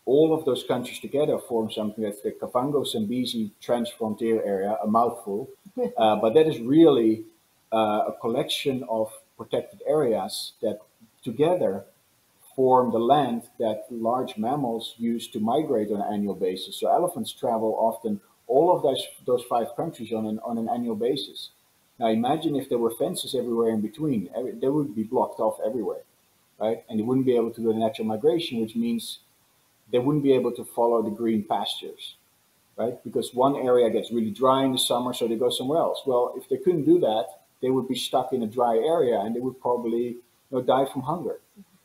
all 0.05 0.33
of 0.33 0.45
those 0.45 0.63
countries 0.63 0.99
together 0.99 1.37
form 1.37 1.69
something 1.69 2.03
that's 2.03 2.21
the 2.21 2.31
Kavango 2.31 2.85
Zambezi 2.85 3.51
Transfrontier 3.61 4.45
Area, 4.45 4.77
a 4.81 4.87
mouthful. 4.87 5.49
uh, 5.97 6.15
but 6.15 6.33
that 6.33 6.47
is 6.47 6.59
really 6.59 7.25
uh, 7.73 8.05
a 8.07 8.13
collection 8.21 8.83
of 8.89 9.11
protected 9.37 9.81
areas 9.85 10.53
that 10.61 10.79
together 11.23 11.83
form 12.55 12.91
the 12.91 12.99
land 12.99 13.43
that 13.59 13.85
large 13.91 14.37
mammals 14.37 14.95
use 14.97 15.27
to 15.27 15.39
migrate 15.39 15.91
on 15.91 16.01
an 16.01 16.13
annual 16.13 16.33
basis. 16.33 16.79
So 16.79 16.87
elephants 16.89 17.31
travel 17.31 17.75
often 17.77 18.19
all 18.47 18.75
of 18.75 18.81
those, 18.81 19.05
those 19.25 19.43
five 19.43 19.67
countries 19.75 20.13
on 20.13 20.25
an, 20.25 20.39
on 20.43 20.57
an 20.57 20.69
annual 20.69 20.95
basis. 20.95 21.49
Now 21.99 22.07
imagine 22.07 22.55
if 22.55 22.69
there 22.69 22.77
were 22.77 22.91
fences 22.91 23.35
everywhere 23.35 23.69
in 23.69 23.81
between, 23.81 24.29
they 24.61 24.67
would 24.67 24.95
be 24.95 25.03
blocked 25.03 25.39
off 25.39 25.57
everywhere, 25.65 26.03
right? 26.59 26.83
And 26.89 26.99
they 26.99 27.03
wouldn't 27.03 27.25
be 27.25 27.35
able 27.35 27.51
to 27.51 27.61
do 27.61 27.73
the 27.73 27.79
natural 27.79 28.07
migration, 28.07 28.61
which 28.61 28.75
means 28.75 29.19
they 29.91 29.99
wouldn't 29.99 30.23
be 30.23 30.33
able 30.33 30.51
to 30.53 30.63
follow 30.63 31.01
the 31.01 31.09
green 31.09 31.43
pastures, 31.43 32.15
right? 32.75 33.03
Because 33.03 33.33
one 33.33 33.55
area 33.55 33.89
gets 33.89 34.11
really 34.11 34.31
dry 34.31 34.63
in 34.63 34.73
the 34.73 34.77
summer, 34.77 35.13
so 35.13 35.27
they 35.27 35.35
go 35.35 35.49
somewhere 35.49 35.79
else. 35.79 36.01
Well, 36.05 36.33
if 36.37 36.47
they 36.49 36.57
couldn't 36.57 36.85
do 36.85 36.99
that, 36.99 37.25
they 37.61 37.69
would 37.69 37.87
be 37.87 37.95
stuck 37.95 38.33
in 38.33 38.43
a 38.43 38.47
dry 38.47 38.75
area 38.77 39.19
and 39.19 39.35
they 39.35 39.39
would 39.39 39.59
probably 39.59 40.03
you 40.03 40.21
know, 40.51 40.61
die 40.61 40.85
from 40.91 41.01
hunger. 41.01 41.39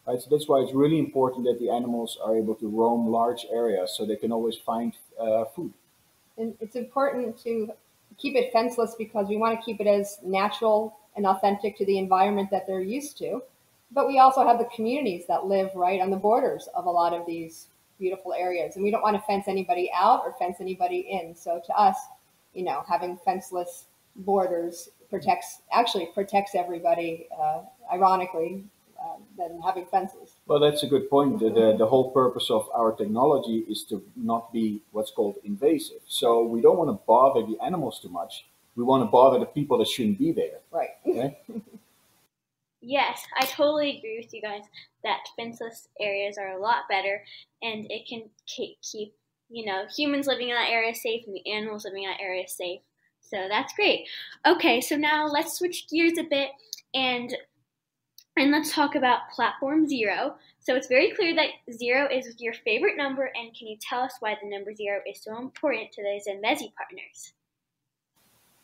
Right? 0.07 0.21
So 0.21 0.29
that's 0.31 0.49
why 0.49 0.61
it's 0.61 0.75
really 0.75 0.99
important 0.99 1.45
that 1.47 1.59
the 1.59 1.71
animals 1.71 2.19
are 2.23 2.37
able 2.37 2.55
to 2.57 2.69
roam 2.69 3.09
large 3.09 3.47
areas 3.53 3.95
so 3.97 4.05
they 4.05 4.17
can 4.17 4.33
always 4.33 4.57
find 4.57 4.93
uh, 5.19 5.45
food. 5.57 5.73
And 6.37 6.55
it's 6.61 6.77
important 6.77 7.39
to 7.45 7.73
keep 8.19 8.37
it 8.37 8.53
fenceless 8.53 8.93
because 8.97 9.29
we 9.29 9.37
want 9.37 9.59
to 9.59 9.65
keep 9.65 9.81
it 9.81 9.87
as 9.87 10.19
natural 10.23 10.97
and 11.17 11.27
authentic 11.27 11.77
to 11.79 11.85
the 11.87 11.99
environment 11.99 12.51
that 12.51 12.67
they're 12.67 12.81
used 12.81 13.19
to. 13.19 13.43
But 13.91 14.09
we 14.09 14.19
also 14.19 14.47
have 14.47 14.59
the 14.59 14.69
communities 14.75 15.25
that 15.29 15.47
live 15.47 15.71
right 15.75 16.01
on 16.01 16.11
the 16.11 16.17
borders 16.17 16.69
of 16.75 16.87
a 16.87 16.91
lot 16.91 17.13
of 17.13 17.27
these 17.27 17.67
beautiful 17.99 18.33
areas. 18.33 18.77
And 18.77 18.85
we 18.85 18.91
don't 18.91 19.03
want 19.03 19.17
to 19.17 19.23
fence 19.23 19.45
anybody 19.49 19.91
out 19.95 20.23
or 20.25 20.33
fence 20.33 20.57
anybody 20.61 21.07
in. 21.11 21.35
So 21.35 21.61
to 21.67 21.77
us, 21.77 21.97
you 22.55 22.65
know, 22.65 22.83
having 22.89 23.19
fenceless 23.19 23.85
borders 24.17 24.89
protects 25.11 25.61
actually 25.73 26.07
protects 26.15 26.55
everybody. 26.55 27.29
Uh, 27.39 27.63
ironically, 27.93 28.65
uh, 29.01 29.17
than 29.37 29.61
having 29.61 29.87
fences. 29.87 30.32
Well, 30.47 30.59
that's 30.59 30.83
a 30.83 30.87
good 30.87 31.09
point. 31.09 31.39
The, 31.39 31.51
the, 31.51 31.77
the, 31.79 31.87
whole 31.87 32.11
purpose 32.11 32.51
of 32.51 32.69
our 32.75 32.93
technology 32.93 33.65
is 33.69 33.85
to 33.85 34.03
not 34.17 34.53
be 34.53 34.83
what's 34.91 35.11
called 35.11 35.37
invasive. 35.45 36.01
So 36.09 36.43
we 36.45 36.61
don't 36.61 36.77
want 36.77 36.91
to 36.91 37.01
bother 37.07 37.47
the 37.47 37.57
animals 37.65 38.01
too 38.01 38.09
much. 38.09 38.47
We 38.75 38.83
want 38.83 39.03
to 39.03 39.11
bother 39.11 39.39
the 39.39 39.47
people 39.47 39.79
that 39.79 39.89
shouldn't 39.89 40.19
be 40.19 40.33
there. 40.33 40.61
Right. 40.71 40.91
Okay? 41.09 41.39
yes, 42.81 43.23
I 43.39 43.47
totally 43.47 43.99
agree 43.99 44.19
with 44.21 44.35
you 44.35 44.43
guys 44.43 44.63
that 45.05 45.21
fenceless 45.39 45.89
areas 46.01 46.37
are 46.39 46.57
a 46.57 46.61
lot 46.61 46.89
better 46.89 47.23
and 47.63 47.87
it 47.91 48.09
can 48.09 48.25
keep, 48.47 48.79
you 49.51 49.67
know, 49.67 49.85
humans 49.95 50.27
living 50.27 50.49
in 50.49 50.55
that 50.57 50.71
area 50.71 50.95
safe 50.95 51.23
and 51.27 51.37
the 51.37 51.53
animals 51.53 51.85
living 51.85 52.05
in 52.05 52.11
that 52.11 52.21
area 52.21 52.49
safe. 52.49 52.81
So 53.21 53.47
that's 53.49 53.73
great. 53.75 54.09
Okay, 54.47 54.81
so 54.81 54.97
now 54.97 55.27
let's 55.27 55.59
switch 55.59 55.87
gears 55.89 56.19
a 56.19 56.25
bit 56.25 56.51
and 56.95 57.35
and 58.37 58.51
let's 58.51 58.73
talk 58.73 58.95
about 58.95 59.31
platform 59.35 59.87
zero. 59.87 60.37
So 60.61 60.75
it's 60.75 60.89
very 60.89 61.13
clear 61.13 61.35
that 61.35 61.51
zero 61.73 62.09
is 62.11 62.35
your 62.39 62.55
favorite 62.55 62.97
number, 62.97 63.31
and 63.35 63.55
can 63.55 63.69
you 63.69 63.77
tell 63.81 64.01
us 64.01 64.15
why 64.21 64.37
the 64.41 64.49
number 64.49 64.75
zero 64.75 65.01
is 65.09 65.23
so 65.23 65.39
important 65.39 65.93
to 65.93 66.03
the 66.03 66.21
Zambezi 66.23 66.73
partners? 66.77 67.35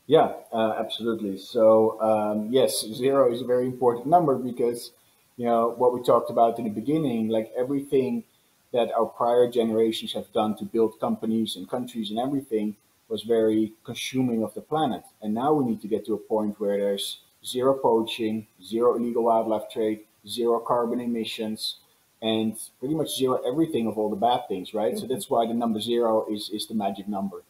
Yeah, 0.07 0.33
uh, 0.53 0.75
absolutely. 0.79 1.37
So 1.37 2.01
um, 2.01 2.49
yes, 2.51 2.87
zero 2.95 3.31
is 3.31 3.43
a 3.43 3.45
very 3.45 3.67
important 3.67 4.07
number 4.07 4.37
because 4.37 4.93
you 5.37 5.45
know 5.45 5.75
what 5.77 5.93
we 5.93 6.03
talked 6.03 6.31
about 6.31 6.59
in 6.59 6.65
the 6.65 6.71
beginning, 6.71 7.29
like 7.29 7.53
everything 7.57 8.25
that 8.73 8.91
our 8.93 9.07
prior 9.07 9.51
generations 9.51 10.13
have 10.15 10.33
done 10.33 10.57
to 10.57 10.65
build 10.65 10.99
companies 10.99 11.57
and 11.57 11.69
countries 11.69 12.11
and 12.11 12.19
everything 12.19 12.77
was 13.09 13.23
very 13.23 13.73
consuming 13.85 14.43
of 14.43 14.53
the 14.55 14.61
planet. 14.61 15.03
And 15.23 15.33
now 15.35 15.53
we 15.53 15.65
need 15.65 15.81
to 15.83 15.89
get 15.89 16.05
to 16.07 16.15
a 16.15 16.19
point 16.19 16.61
where 16.61 16.77
there's 16.77 17.21
zero 17.49 17.75
poaching, 17.75 18.47
zero 18.63 18.97
illegal 18.97 19.25
wildlife 19.25 19.71
trade, 19.73 20.01
zero 20.27 20.61
carbon 20.61 21.01
emissions, 21.01 21.77
and 22.21 22.57
pretty 22.79 22.95
much 22.95 23.17
zero 23.17 23.41
everything 23.47 23.87
of 23.87 23.97
all 23.97 24.11
the 24.11 24.17
bad 24.17 24.41
things, 24.49 24.75
right? 24.75 24.93
Mm-hmm. 24.95 25.01
So 25.01 25.07
that's 25.07 25.31
why 25.31 25.47
the 25.47 25.55
number 25.55 25.81
zero 25.81 26.27
is, 26.31 26.51
is 26.53 26.67
the 26.67 26.75
magic 26.75 27.09
number. 27.09 27.43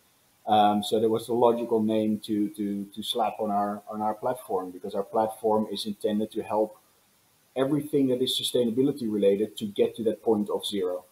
Um, 0.46 0.82
so 0.82 0.98
there 0.98 1.10
was 1.10 1.28
a 1.28 1.34
logical 1.34 1.82
name 1.82 2.20
to, 2.20 2.48
to, 2.50 2.86
to 2.94 3.02
slap 3.02 3.34
on 3.38 3.50
our 3.50 3.82
on 3.86 4.00
our 4.00 4.14
platform 4.14 4.70
because 4.70 4.94
our 4.94 5.02
platform 5.02 5.66
is 5.70 5.84
intended 5.84 6.30
to 6.32 6.42
help 6.42 6.78
everything 7.54 8.06
that 8.08 8.22
is 8.22 8.38
sustainability 8.40 9.12
related 9.12 9.58
to 9.58 9.66
get 9.66 9.94
to 9.96 10.04
that 10.04 10.22
point 10.22 10.48
of 10.48 10.64
zero. 10.64 11.04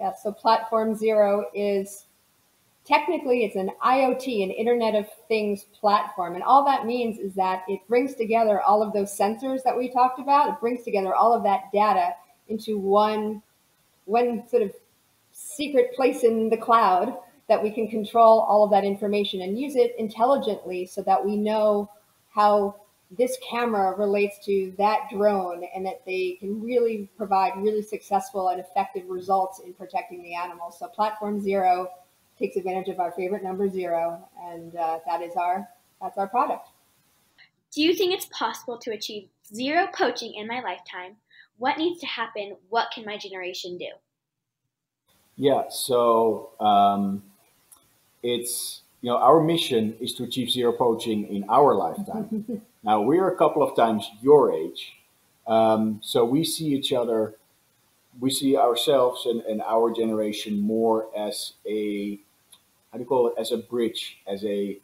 Yeah, 0.00 0.12
so 0.14 0.32
platform 0.32 0.94
zero 0.94 1.46
is 1.54 2.06
technically 2.84 3.44
it's 3.44 3.56
an 3.56 3.70
IoT, 3.82 4.42
an 4.44 4.50
Internet 4.50 4.94
of 4.94 5.06
Things 5.28 5.64
platform. 5.80 6.34
And 6.34 6.42
all 6.42 6.64
that 6.66 6.86
means 6.86 7.18
is 7.18 7.34
that 7.34 7.64
it 7.68 7.80
brings 7.88 8.14
together 8.14 8.60
all 8.60 8.82
of 8.82 8.92
those 8.92 9.16
sensors 9.16 9.62
that 9.64 9.76
we 9.76 9.90
talked 9.90 10.20
about. 10.20 10.50
It 10.50 10.60
brings 10.60 10.84
together 10.84 11.14
all 11.14 11.32
of 11.32 11.42
that 11.44 11.72
data 11.72 12.10
into 12.48 12.78
one, 12.78 13.42
one 14.04 14.46
sort 14.48 14.62
of 14.62 14.72
secret 15.32 15.94
place 15.94 16.22
in 16.22 16.50
the 16.50 16.56
cloud 16.56 17.16
that 17.48 17.62
we 17.62 17.70
can 17.70 17.88
control 17.88 18.40
all 18.40 18.64
of 18.64 18.70
that 18.70 18.84
information 18.84 19.42
and 19.42 19.58
use 19.58 19.76
it 19.76 19.94
intelligently 19.98 20.86
so 20.86 21.02
that 21.02 21.24
we 21.24 21.36
know 21.36 21.90
how 22.34 22.74
this 23.16 23.36
camera 23.48 23.94
relates 23.96 24.44
to 24.44 24.72
that 24.78 25.00
drone 25.10 25.62
and 25.74 25.84
that 25.86 26.04
they 26.06 26.36
can 26.40 26.60
really 26.60 27.08
provide 27.16 27.52
really 27.56 27.82
successful 27.82 28.48
and 28.48 28.60
effective 28.60 29.08
results 29.08 29.60
in 29.64 29.72
protecting 29.74 30.22
the 30.22 30.34
animals. 30.34 30.78
So 30.78 30.88
platform 30.88 31.40
zero 31.40 31.88
takes 32.38 32.56
advantage 32.56 32.88
of 32.88 33.00
our 33.00 33.12
favorite 33.12 33.42
number 33.42 33.68
zero, 33.68 34.28
and 34.42 34.74
uh, 34.76 34.98
that 35.06 35.22
is 35.22 35.36
our 35.36 35.68
that's 36.00 36.18
our 36.18 36.26
product. 36.26 36.68
Do 37.72 37.82
you 37.82 37.94
think 37.94 38.14
it's 38.14 38.26
possible 38.26 38.78
to 38.78 38.92
achieve 38.92 39.28
zero 39.52 39.88
poaching 39.92 40.34
in 40.34 40.46
my 40.46 40.60
lifetime? 40.60 41.16
What 41.58 41.78
needs 41.78 42.00
to 42.00 42.06
happen? 42.06 42.56
What 42.68 42.88
can 42.92 43.04
my 43.04 43.16
generation 43.16 43.78
do? 43.78 43.88
Yeah, 45.36 45.64
so 45.68 46.50
um, 46.60 47.22
it's 48.22 48.82
you 49.00 49.10
know 49.10 49.16
our 49.16 49.40
mission 49.42 49.96
is 50.00 50.14
to 50.14 50.24
achieve 50.24 50.50
zero 50.50 50.72
poaching 50.72 51.26
in 51.28 51.44
our 51.48 51.74
lifetime. 51.74 52.62
now 52.82 53.00
we're 53.00 53.28
a 53.28 53.36
couple 53.36 53.62
of 53.62 53.76
times 53.76 54.10
your 54.20 54.52
age, 54.52 54.92
um, 55.46 56.00
so 56.02 56.24
we 56.24 56.44
see 56.44 56.66
each 56.66 56.92
other 56.92 57.36
we 58.20 58.30
see 58.30 58.56
ourselves 58.56 59.26
and, 59.26 59.42
and 59.42 59.60
our 59.62 59.92
generation 59.92 60.60
more 60.60 61.08
as 61.16 61.54
a 61.66 62.18
how 62.94 62.98
do 62.98 63.00
you 63.00 63.06
call 63.08 63.28
it 63.28 63.34
as 63.38 63.52
a 63.52 63.58
bridge 63.58 64.18
as 64.28 64.44
a 64.46 64.78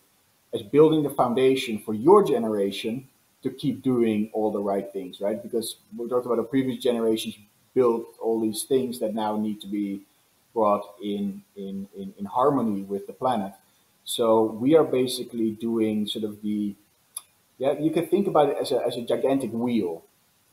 as 0.53 0.63
building 0.63 1.03
the 1.05 1.11
foundation 1.11 1.79
for 1.79 1.95
your 1.95 2.25
generation 2.25 3.09
to 3.43 3.51
keep 3.51 3.83
doing 3.83 4.31
all 4.35 4.53
the 4.53 4.61
right 4.61 4.93
things 4.93 5.21
right 5.21 5.43
because 5.43 5.77
we 5.97 6.09
talked 6.09 6.27
about 6.27 6.37
the 6.37 6.45
previous 6.45 6.83
generations 6.83 7.37
built 7.75 8.17
all 8.21 8.41
these 8.41 8.65
things 8.65 9.01
that 9.01 9.15
now 9.15 9.37
need 9.39 9.61
to 9.61 9.69
be 9.69 10.03
brought 10.55 10.85
in 11.03 11.43
in 11.57 11.89
in, 11.97 12.15
in 12.19 12.27
harmony 12.27 12.83
with 12.83 13.07
the 13.07 13.15
planet 13.15 13.55
so 14.05 14.45
we 14.45 14.77
are 14.77 14.85
basically 14.85 15.53
doing 15.53 16.07
sort 16.07 16.25
of 16.25 16.43
the 16.43 16.75
Yeah, 17.59 17.79
you 17.79 17.91
can 17.91 18.07
think 18.09 18.27
about 18.27 18.49
it 18.51 18.57
as 18.59 18.73
a, 18.73 18.85
as 18.87 18.97
a 18.97 19.03
gigantic 19.03 19.53
wheel, 19.53 20.03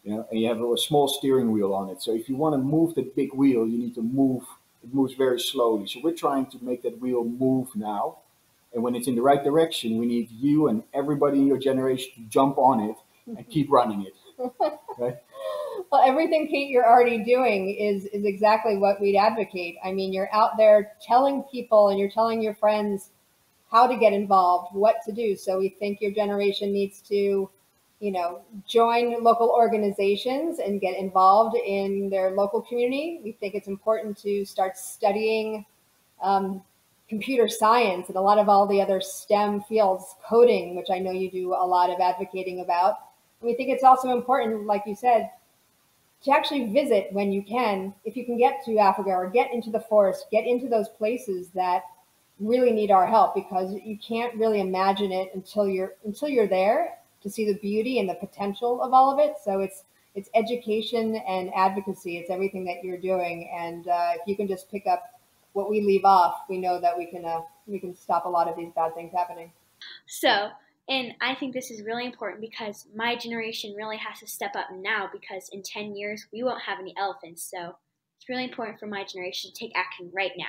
you 0.04 0.12
know, 0.12 0.28
and 0.30 0.40
you 0.40 0.48
have 0.48 0.62
a 0.62 0.78
small 0.78 1.08
steering 1.08 1.52
wheel 1.52 1.74
on 1.74 1.90
it. 1.90 2.02
So 2.02 2.14
if 2.14 2.28
you 2.30 2.36
want 2.36 2.54
to 2.54 2.58
move 2.60 2.96
the 2.96 3.04
big 3.04 3.34
wheel, 3.34 3.68
you 3.68 3.78
need 3.78 3.96
to 3.96 4.02
move. 4.02 4.44
It 4.88 4.94
moves 4.94 5.14
very 5.14 5.40
slowly. 5.40 5.88
So 5.88 6.00
we're 6.04 6.16
trying 6.16 6.46
to 6.48 6.64
make 6.64 6.84
that 6.84 7.00
wheel 7.00 7.24
move 7.24 7.76
now. 7.76 8.20
And 8.74 8.84
when 8.84 8.96
it's 8.96 9.08
in 9.08 9.16
the 9.16 9.22
right 9.22 9.44
direction, 9.44 9.98
we 9.98 10.06
need 10.06 10.30
you 10.32 10.68
and 10.68 10.84
everybody 10.94 11.40
in 11.40 11.48
your 11.48 11.58
generation 11.58 12.12
to 12.16 12.22
jump 12.30 12.58
on 12.58 12.80
it 12.80 12.96
and 13.26 13.50
keep 13.50 13.72
running 13.72 14.06
it. 14.06 14.14
Right? 15.00 15.18
Well, 15.92 16.02
everything 16.04 16.48
Pete 16.48 16.72
you're 16.72 16.88
already 16.88 17.24
doing 17.24 17.70
is 17.70 18.06
is 18.06 18.26
exactly 18.26 18.78
what 18.78 19.00
we'd 19.00 19.16
advocate. 19.16 19.76
I 19.84 19.92
mean, 19.92 20.12
you're 20.12 20.34
out 20.34 20.58
there 20.58 20.94
telling 21.06 21.44
people 21.52 21.90
and 21.90 22.00
you're 22.00 22.10
telling 22.10 22.42
your 22.42 22.56
friends 22.56 23.12
how 23.70 23.86
to 23.86 23.96
get 23.96 24.12
involved, 24.12 24.74
what 24.74 25.04
to 25.06 25.12
do. 25.12 25.36
So 25.36 25.60
we 25.60 25.70
think 25.70 26.02
your 26.02 26.12
generation 26.12 26.72
needs 26.72 27.00
to, 27.10 27.50
you 28.00 28.12
know, 28.12 28.42
join 28.68 29.24
local 29.24 29.50
organizations 29.50 30.60
and 30.60 30.80
get 30.80 30.98
involved 30.98 31.58
in 31.58 32.10
their 32.10 32.32
local 32.32 32.62
community. 32.62 33.22
We 33.24 33.32
think 33.32 33.56
it's 33.56 33.68
important 33.68 34.18
to 34.20 34.46
start 34.46 34.78
studying 34.78 35.66
um, 36.22 36.62
computer 37.10 37.48
science 37.48 38.08
and 38.08 38.18
a 38.18 38.22
lot 38.22 38.38
of 38.38 38.50
all 38.50 38.68
the 38.68 38.82
other 38.82 39.02
STEM 39.02 39.62
fields, 39.64 40.16
coding, 40.24 40.76
which 40.76 40.90
I 40.92 41.00
know 41.00 41.12
you 41.12 41.32
do 41.32 41.54
a 41.54 41.66
lot 41.66 41.90
of 41.90 42.00
advocating 42.00 42.60
about. 42.60 42.98
We 43.42 43.56
think 43.56 43.70
it's 43.70 43.84
also 43.84 44.12
important, 44.12 44.66
like 44.66 44.84
you 44.86 44.96
said, 44.96 45.32
to 46.24 46.32
actually 46.32 46.72
visit 46.72 47.12
when 47.14 47.32
you 47.32 47.42
can, 47.42 47.94
if 48.04 48.16
you 48.16 48.26
can 48.26 48.38
get 48.38 48.64
to 48.66 48.78
Africa 48.78 49.10
or 49.10 49.30
get 49.30 49.54
into 49.54 49.72
the 49.72 49.80
forest, 49.80 50.26
get 50.32 50.46
into 50.46 50.68
those 50.68 50.90
places 50.90 51.50
that 51.50 51.84
really 52.40 52.72
need 52.72 52.92
our 52.92 53.08
help 53.08 53.34
because 53.34 53.74
you 53.84 53.98
can't 53.98 54.36
really 54.36 54.60
imagine 54.60 55.12
it 55.12 55.32
until 55.34 55.68
you're 55.68 55.94
until 56.06 56.30
you're 56.30 56.48
there 56.48 56.98
to 57.28 57.34
see 57.34 57.46
the 57.46 57.60
beauty 57.60 58.00
and 58.00 58.10
the 58.10 58.16
potential 58.16 58.82
of 58.82 58.94
all 58.94 59.12
of 59.12 59.20
it. 59.20 59.36
So 59.44 59.60
it's 59.60 59.84
it's 60.16 60.30
education 60.34 61.16
and 61.28 61.52
advocacy. 61.56 62.18
It's 62.18 62.32
everything 62.32 62.66
that 62.66 62.84
you're 62.84 62.98
doing, 62.98 63.52
and 63.56 63.88
uh, 63.88 64.14
if 64.16 64.22
you 64.28 64.36
can 64.36 64.48
just 64.48 64.72
pick 64.72 64.88
up 64.88 65.04
what 65.54 65.70
we 65.70 65.82
leave 65.82 66.06
off, 66.06 66.42
we 66.50 66.58
know 66.58 66.80
that 66.80 66.98
we 66.98 67.06
can 67.06 67.26
uh, 67.26 67.42
we 67.68 67.80
can 67.80 67.96
stop 67.96 68.26
a 68.26 68.30
lot 68.30 68.48
of 68.48 68.56
these 68.56 68.72
bad 68.76 68.96
things 68.96 69.12
happening. 69.14 69.52
So 70.08 70.50
and 70.90 71.14
I 71.20 71.36
think 71.36 71.54
this 71.54 71.70
is 71.70 71.84
really 71.84 72.06
important 72.06 72.40
because 72.40 72.88
my 72.96 73.16
generation 73.16 73.76
really 73.76 73.98
has 73.98 74.20
to 74.20 74.28
step 74.28 74.56
up 74.56 74.68
now 74.74 75.10
because 75.12 75.50
in 75.52 75.62
10 75.62 75.96
years 75.96 76.28
we 76.32 76.44
won't 76.44 76.62
have 76.62 76.80
any 76.80 76.94
elephants. 76.98 77.44
So 77.44 77.76
it's 78.18 78.30
really 78.30 78.46
important 78.46 78.80
for 78.80 78.88
my 78.88 79.04
generation 79.04 79.52
to 79.52 79.60
take 79.60 79.74
action 79.76 80.10
right 80.14 80.32
now. 80.38 80.46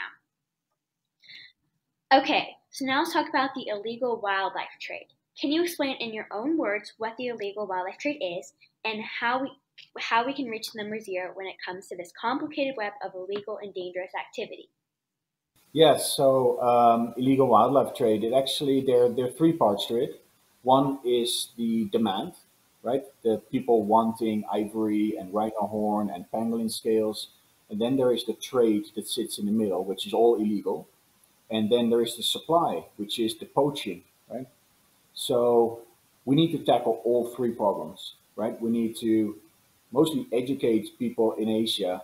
Okay, 2.21 2.57
so 2.71 2.85
now 2.85 3.01
let's 3.01 3.13
talk 3.13 3.29
about 3.29 3.51
the 3.55 3.67
illegal 3.69 4.21
wildlife 4.21 4.69
trade. 4.81 5.09
Can 5.41 5.53
you 5.53 5.63
explain 5.63 5.97
in 6.01 6.13
your 6.13 6.27
own 6.33 6.57
words 6.57 6.95
what 6.99 7.17
the 7.17 7.29
illegal 7.29 7.67
wildlife 7.67 7.99
trade 7.99 8.21
is 8.21 8.53
and 8.85 9.01
how 9.21 9.43
we 9.43 9.51
how 9.97 10.27
we 10.27 10.35
can 10.35 10.47
reach 10.47 10.75
number 10.75 10.99
zero 10.99 11.31
when 11.35 11.47
it 11.47 11.55
comes 11.65 11.87
to 11.87 11.97
this 11.97 12.11
complicated 12.21 12.75
web 12.77 12.93
of 13.05 13.15
illegal 13.15 13.59
and 13.63 13.73
dangerous 13.73 14.11
activity? 14.19 14.69
Yes, 15.73 16.17
so 16.17 16.61
um, 16.61 17.15
illegal 17.17 17.47
wildlife 17.47 17.95
trade, 17.95 18.25
it 18.25 18.33
actually, 18.33 18.81
there, 18.81 19.09
there 19.09 19.27
are 19.27 19.31
three 19.31 19.53
parts 19.53 19.87
to 19.87 19.97
it. 19.97 20.21
One 20.63 20.99
is 21.05 21.51
the 21.57 21.85
demand, 21.93 22.33
right? 22.83 23.05
The 23.23 23.41
people 23.53 23.85
wanting 23.85 24.45
ivory 24.53 25.15
and 25.17 25.33
rhino 25.33 25.69
horn 25.69 26.11
and 26.11 26.25
pangolin 26.33 26.73
scales. 26.73 27.29
And 27.71 27.81
then 27.81 27.97
there 27.97 28.13
is 28.13 28.25
the 28.25 28.33
trade 28.33 28.87
that 28.97 29.07
sits 29.07 29.39
in 29.39 29.47
the 29.47 29.53
middle, 29.53 29.85
which 29.85 30.07
is 30.09 30.13
all 30.13 30.35
illegal. 30.35 30.89
And 31.49 31.71
then 31.71 31.91
there 31.91 32.03
is 32.03 32.17
the 32.17 32.25
supply, 32.25 32.87
which 32.97 33.21
is 33.21 33.39
the 33.39 33.47
poaching, 33.47 34.03
right? 34.29 34.49
So 35.19 35.81
we 36.25 36.37
need 36.37 36.53
to 36.53 36.65
tackle 36.65 37.01
all 37.05 37.35
three 37.35 37.51
problems, 37.51 38.15
right? 38.37 38.61
We 38.61 38.71
need 38.71 38.97
to 38.99 39.37
mostly 39.91 40.29
educate 40.33 40.97
people 40.99 41.33
in 41.33 41.49
Asia, 41.49 42.03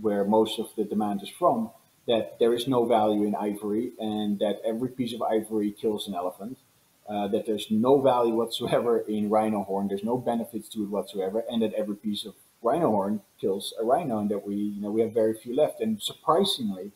where 0.00 0.24
most 0.24 0.58
of 0.58 0.68
the 0.76 0.84
demand 0.84 1.22
is 1.22 1.28
from, 1.28 1.70
that 2.08 2.38
there 2.40 2.52
is 2.54 2.66
no 2.66 2.84
value 2.84 3.24
in 3.24 3.34
ivory 3.36 3.92
and 4.00 4.38
that 4.40 4.60
every 4.64 4.88
piece 4.88 5.14
of 5.14 5.22
ivory 5.22 5.70
kills 5.70 6.08
an 6.08 6.14
elephant 6.14 6.58
uh, 7.08 7.28
that 7.28 7.46
there's 7.46 7.70
no 7.70 8.00
value 8.00 8.34
whatsoever 8.34 8.98
in 8.98 9.30
rhino 9.30 9.62
horn. 9.62 9.86
There's 9.86 10.02
no 10.02 10.18
benefits 10.18 10.68
to 10.70 10.82
it 10.82 10.90
whatsoever, 10.90 11.44
and 11.48 11.62
that 11.62 11.72
every 11.74 11.94
piece 11.94 12.24
of 12.24 12.34
rhino 12.62 12.90
horn 12.90 13.20
kills 13.40 13.72
a 13.80 13.84
rhino, 13.84 14.18
and 14.18 14.28
that 14.30 14.44
we, 14.44 14.56
you 14.56 14.82
know, 14.82 14.90
we 14.90 15.02
have 15.02 15.12
very 15.12 15.34
few 15.34 15.54
left. 15.54 15.80
And 15.80 16.02
surprisingly, 16.02 16.90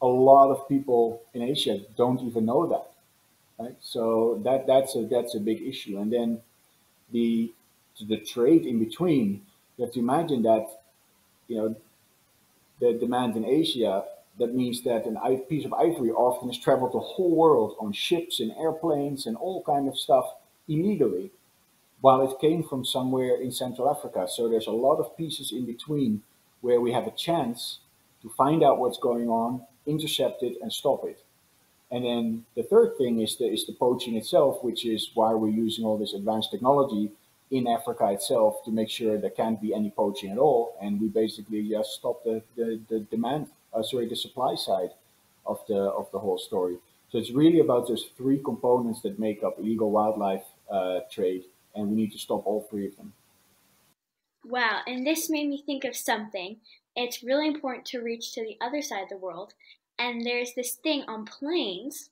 a 0.00 0.06
lot 0.06 0.52
of 0.52 0.68
people 0.68 1.22
in 1.34 1.42
Asia 1.42 1.80
don't 1.96 2.20
even 2.22 2.46
know 2.46 2.68
that. 2.68 2.91
Right? 3.58 3.76
So 3.80 4.40
that 4.44 4.66
that's 4.66 4.96
a 4.96 5.06
that's 5.06 5.34
a 5.34 5.40
big 5.40 5.62
issue. 5.62 5.98
And 5.98 6.12
then 6.12 6.40
the 7.12 7.52
the 8.08 8.18
trade 8.18 8.66
in 8.66 8.78
between. 8.78 9.42
You 9.76 9.86
have 9.86 9.94
to 9.94 10.00
imagine 10.00 10.42
that, 10.42 10.66
you 11.48 11.56
know, 11.56 11.76
the 12.80 12.92
demand 12.92 13.36
in 13.36 13.44
Asia 13.44 14.04
that 14.38 14.54
means 14.54 14.82
that 14.82 15.06
a 15.06 15.36
piece 15.38 15.64
of 15.64 15.72
ivory 15.72 16.10
often 16.10 16.48
has 16.48 16.58
traveled 16.58 16.92
the 16.92 17.00
whole 17.00 17.34
world 17.34 17.76
on 17.78 17.92
ships 17.92 18.40
and 18.40 18.52
airplanes 18.52 19.26
and 19.26 19.36
all 19.36 19.62
kind 19.64 19.88
of 19.88 19.96
stuff 19.96 20.24
illegally, 20.68 21.30
while 22.00 22.22
it 22.22 22.38
came 22.40 22.62
from 22.62 22.84
somewhere 22.84 23.36
in 23.40 23.50
Central 23.52 23.90
Africa. 23.90 24.26
So 24.28 24.48
there's 24.48 24.66
a 24.66 24.72
lot 24.72 24.96
of 24.96 25.16
pieces 25.16 25.52
in 25.52 25.66
between 25.66 26.22
where 26.60 26.80
we 26.80 26.92
have 26.92 27.06
a 27.06 27.10
chance 27.12 27.78
to 28.22 28.28
find 28.30 28.62
out 28.62 28.78
what's 28.78 28.98
going 28.98 29.28
on, 29.28 29.66
intercept 29.86 30.42
it, 30.42 30.56
and 30.62 30.72
stop 30.72 31.04
it. 31.04 31.21
And 31.92 32.04
then 32.04 32.46
the 32.56 32.62
third 32.62 32.96
thing 32.98 33.20
is 33.20 33.36
the 33.36 33.46
is 33.46 33.66
the 33.66 33.74
poaching 33.74 34.16
itself, 34.16 34.64
which 34.64 34.84
is 34.84 35.10
why 35.14 35.34
we're 35.34 35.60
using 35.66 35.84
all 35.84 35.98
this 35.98 36.14
advanced 36.14 36.50
technology 36.50 37.12
in 37.50 37.68
Africa 37.68 38.10
itself 38.10 38.64
to 38.64 38.70
make 38.70 38.88
sure 38.88 39.18
there 39.18 39.38
can't 39.42 39.60
be 39.60 39.74
any 39.74 39.90
poaching 39.90 40.32
at 40.32 40.38
all. 40.38 40.74
And 40.80 41.00
we 41.00 41.08
basically 41.08 41.68
just 41.68 41.90
stop 41.92 42.24
the, 42.24 42.42
the, 42.56 42.80
the 42.88 43.00
demand 43.00 43.48
uh, 43.72 43.82
sorry, 43.82 44.08
the 44.08 44.16
supply 44.16 44.54
side 44.54 44.90
of 45.46 45.60
the 45.68 45.78
of 45.78 46.10
the 46.12 46.18
whole 46.18 46.38
story. 46.38 46.78
So 47.10 47.18
it's 47.18 47.30
really 47.30 47.60
about 47.60 47.88
those 47.88 48.06
three 48.16 48.38
components 48.38 49.02
that 49.02 49.18
make 49.18 49.42
up 49.42 49.58
illegal 49.58 49.90
wildlife 49.90 50.44
uh, 50.70 51.00
trade, 51.10 51.44
and 51.74 51.88
we 51.88 51.96
need 51.96 52.12
to 52.12 52.18
stop 52.18 52.46
all 52.46 52.66
three 52.70 52.86
of 52.86 52.96
them. 52.96 53.12
Wow, 54.44 54.80
and 54.86 55.06
this 55.06 55.30
made 55.30 55.48
me 55.48 55.62
think 55.64 55.84
of 55.84 55.94
something. 55.96 56.56
It's 56.96 57.22
really 57.22 57.46
important 57.46 57.86
to 57.86 58.00
reach 58.00 58.32
to 58.34 58.42
the 58.42 58.56
other 58.60 58.82
side 58.82 59.04
of 59.04 59.08
the 59.08 59.16
world, 59.16 59.54
and 60.02 60.26
there's 60.26 60.52
this 60.54 60.74
thing 60.82 61.04
on 61.06 61.24
planes. 61.24 62.10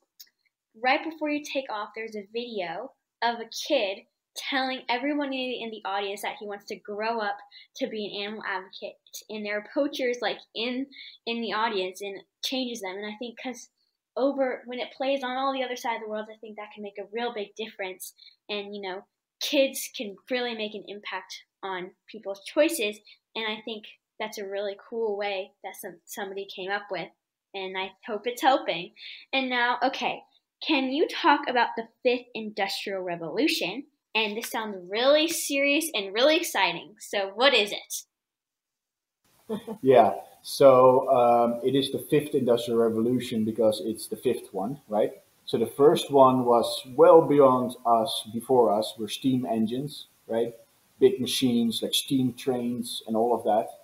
Right 0.80 1.02
before 1.02 1.28
you 1.28 1.42
take 1.42 1.70
off, 1.70 1.90
there's 1.94 2.14
a 2.14 2.28
video 2.32 2.92
of 3.22 3.40
a 3.40 3.50
kid 3.68 4.04
telling 4.36 4.82
everyone 4.88 5.32
in 5.32 5.70
the 5.70 5.82
audience 5.84 6.22
that 6.22 6.36
he 6.38 6.46
wants 6.46 6.66
to 6.66 6.76
grow 6.76 7.18
up 7.18 7.36
to 7.76 7.88
be 7.88 8.06
an 8.06 8.22
animal 8.22 8.44
advocate. 8.46 8.94
And 9.28 9.44
there 9.44 9.58
are 9.58 9.66
poachers 9.74 10.18
like 10.22 10.38
in 10.54 10.86
in 11.26 11.40
the 11.40 11.52
audience 11.52 12.00
and 12.00 12.20
changes 12.44 12.80
them. 12.80 12.96
And 12.96 13.06
i 13.06 13.16
think 13.18 13.36
because 13.36 13.68
over 14.16 14.62
when 14.66 14.78
it 14.78 14.92
plays 14.96 15.24
on 15.24 15.36
all 15.36 15.52
the 15.52 15.64
other 15.64 15.76
side 15.76 15.96
of 15.96 16.02
the 16.02 16.08
world 16.08 16.26
i 16.32 16.38
think 16.40 16.56
that 16.56 16.70
can 16.72 16.84
make 16.84 16.98
a 16.98 17.10
real 17.12 17.34
big 17.34 17.48
difference. 17.56 18.14
And 18.48 18.74
you 18.74 18.82
know 18.82 19.04
kids 19.40 19.90
can 19.96 20.14
really 20.30 20.54
make 20.54 20.74
an 20.74 20.84
impact 20.86 21.34
on 21.64 21.90
people's 22.08 22.42
choices. 22.44 23.00
And 23.34 23.46
i 23.46 23.60
think 23.64 23.84
that's 24.20 24.38
a 24.38 24.46
really 24.46 24.76
cool 24.88 25.16
way 25.16 25.50
that 25.64 25.74
some, 25.74 25.98
somebody 26.04 26.46
came 26.54 26.70
up 26.70 26.82
with 26.90 27.08
and 27.54 27.76
i 27.76 27.90
hope 28.06 28.26
it's 28.26 28.42
helping 28.42 28.92
and 29.32 29.48
now 29.48 29.78
okay 29.82 30.20
can 30.66 30.90
you 30.92 31.06
talk 31.08 31.40
about 31.48 31.68
the 31.76 31.84
fifth 32.02 32.26
industrial 32.34 33.00
revolution 33.00 33.84
and 34.14 34.36
this 34.36 34.50
sounds 34.50 34.76
really 34.88 35.28
serious 35.28 35.88
and 35.94 36.12
really 36.12 36.36
exciting. 36.36 36.94
So, 36.98 37.30
what 37.34 37.54
is 37.54 37.72
it? 37.72 39.60
yeah, 39.82 40.14
so 40.42 41.08
um, 41.10 41.60
it 41.64 41.74
is 41.74 41.92
the 41.92 41.98
fifth 42.10 42.34
industrial 42.34 42.80
revolution 42.80 43.44
because 43.44 43.82
it's 43.84 44.06
the 44.08 44.16
fifth 44.16 44.52
one, 44.52 44.80
right? 44.88 45.12
So 45.46 45.58
the 45.58 45.66
first 45.66 46.10
one 46.12 46.44
was 46.44 46.82
well 46.94 47.22
beyond 47.22 47.74
us, 47.84 48.28
before 48.32 48.72
us, 48.72 48.94
were 48.98 49.08
steam 49.08 49.44
engines, 49.46 50.06
right? 50.28 50.54
Big 51.00 51.20
machines 51.20 51.82
like 51.82 51.94
steam 51.94 52.34
trains 52.34 53.02
and 53.06 53.16
all 53.16 53.34
of 53.34 53.42
that. 53.44 53.79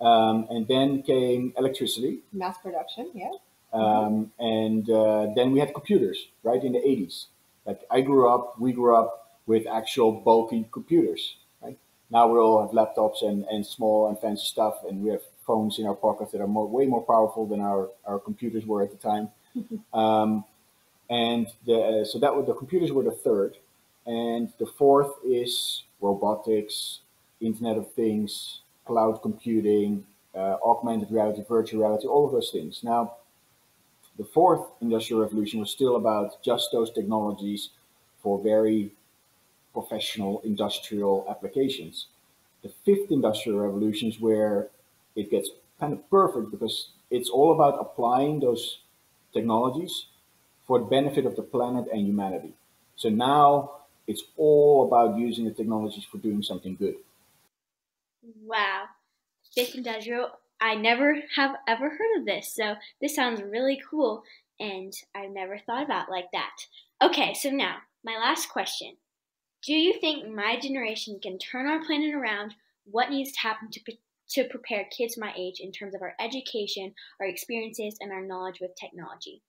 Um, 0.00 0.46
and 0.48 0.66
then 0.66 1.02
came 1.02 1.52
electricity. 1.58 2.20
Mass 2.32 2.56
production, 2.58 3.10
yeah. 3.14 3.30
Um, 3.72 4.32
and 4.38 4.88
uh, 4.90 5.28
then 5.36 5.52
we 5.52 5.60
had 5.60 5.72
computers, 5.74 6.28
right, 6.42 6.62
in 6.62 6.72
the 6.72 6.78
80s. 6.78 7.26
Like 7.66 7.82
I 7.90 8.00
grew 8.00 8.28
up, 8.28 8.58
we 8.58 8.72
grew 8.72 8.96
up 8.96 9.38
with 9.46 9.66
actual 9.66 10.12
bulky 10.12 10.66
computers. 10.72 11.36
Right 11.62 11.78
now 12.10 12.26
we 12.26 12.38
all 12.38 12.60
have 12.62 12.70
laptops 12.70 13.22
and, 13.22 13.44
and 13.44 13.64
small 13.64 14.08
and 14.08 14.18
fancy 14.18 14.46
stuff, 14.46 14.78
and 14.88 15.02
we 15.02 15.10
have 15.10 15.22
phones 15.46 15.78
in 15.78 15.86
our 15.86 15.94
pockets 15.94 16.32
that 16.32 16.40
are 16.40 16.46
more, 16.46 16.66
way 16.66 16.86
more 16.86 17.02
powerful 17.02 17.46
than 17.46 17.60
our, 17.60 17.90
our 18.06 18.18
computers 18.18 18.64
were 18.66 18.82
at 18.82 18.90
the 18.90 18.96
time. 18.96 19.28
um, 19.92 20.44
and 21.08 21.48
the, 21.66 21.74
uh, 21.74 22.04
so 22.04 22.18
that 22.18 22.34
was, 22.34 22.46
the 22.46 22.54
computers 22.54 22.92
were 22.92 23.02
the 23.02 23.10
third, 23.10 23.56
and 24.06 24.52
the 24.58 24.66
fourth 24.66 25.12
is 25.24 25.84
robotics, 26.00 27.00
Internet 27.40 27.76
of 27.76 27.92
Things, 27.94 28.60
cloud 28.90 29.22
computing, 29.22 30.04
uh, 30.34 30.56
augmented 30.70 31.10
reality, 31.12 31.42
virtual 31.48 31.80
reality, 31.82 32.06
all 32.08 32.26
of 32.26 32.32
those 32.32 32.50
things. 32.50 32.82
Now, 32.82 33.02
the 34.18 34.24
fourth 34.24 34.64
industrial 34.80 35.22
revolution 35.22 35.60
was 35.60 35.70
still 35.70 35.94
about 35.94 36.42
just 36.42 36.70
those 36.72 36.90
technologies 36.92 37.70
for 38.22 38.42
very 38.52 38.90
professional 39.72 40.40
industrial 40.40 41.24
applications. 41.30 42.06
The 42.64 42.72
fifth 42.84 43.12
industrial 43.12 43.60
revolution 43.60 44.08
is 44.08 44.20
where 44.20 44.68
it 45.14 45.30
gets 45.30 45.50
kind 45.78 45.92
of 45.92 46.00
perfect 46.10 46.50
because 46.50 46.76
it's 47.10 47.30
all 47.30 47.52
about 47.54 47.80
applying 47.80 48.40
those 48.40 48.80
technologies 49.32 50.06
for 50.66 50.80
the 50.80 50.86
benefit 50.98 51.24
of 51.26 51.36
the 51.36 51.42
planet 51.42 51.86
and 51.92 52.00
humanity. 52.06 52.52
So 52.96 53.08
now 53.08 53.46
it's 54.08 54.24
all 54.36 54.86
about 54.88 55.16
using 55.16 55.44
the 55.44 55.54
technologies 55.60 56.04
for 56.10 56.18
doing 56.18 56.42
something 56.42 56.74
good. 56.74 56.96
Wow. 58.22 58.84
Industrial, 59.56 60.30
I 60.60 60.74
never 60.74 61.16
have 61.36 61.56
ever 61.66 61.90
heard 61.90 62.18
of 62.18 62.26
this. 62.26 62.54
So 62.54 62.74
this 63.00 63.14
sounds 63.14 63.42
really 63.42 63.80
cool 63.90 64.22
and 64.58 64.92
I've 65.14 65.30
never 65.30 65.58
thought 65.58 65.82
about 65.82 66.10
like 66.10 66.30
that. 66.32 66.56
Okay, 67.02 67.34
so 67.34 67.50
now, 67.50 67.78
my 68.04 68.16
last 68.16 68.50
question. 68.50 68.96
Do 69.62 69.72
you 69.72 69.94
think 70.00 70.28
my 70.28 70.58
generation 70.58 71.18
can 71.20 71.38
turn 71.38 71.66
our 71.66 71.84
planet 71.84 72.14
around? 72.14 72.54
What 72.84 73.10
needs 73.10 73.32
to 73.32 73.40
happen 73.40 73.70
to 73.70 73.80
to 74.30 74.44
prepare 74.44 74.84
kids 74.96 75.18
my 75.18 75.32
age 75.36 75.58
in 75.58 75.72
terms 75.72 75.94
of 75.94 76.02
our 76.02 76.14
education, 76.20 76.94
our 77.20 77.26
experiences, 77.26 77.98
and 78.00 78.12
our 78.12 78.22
knowledge 78.24 78.60
with 78.60 78.76
technology? 78.76 79.42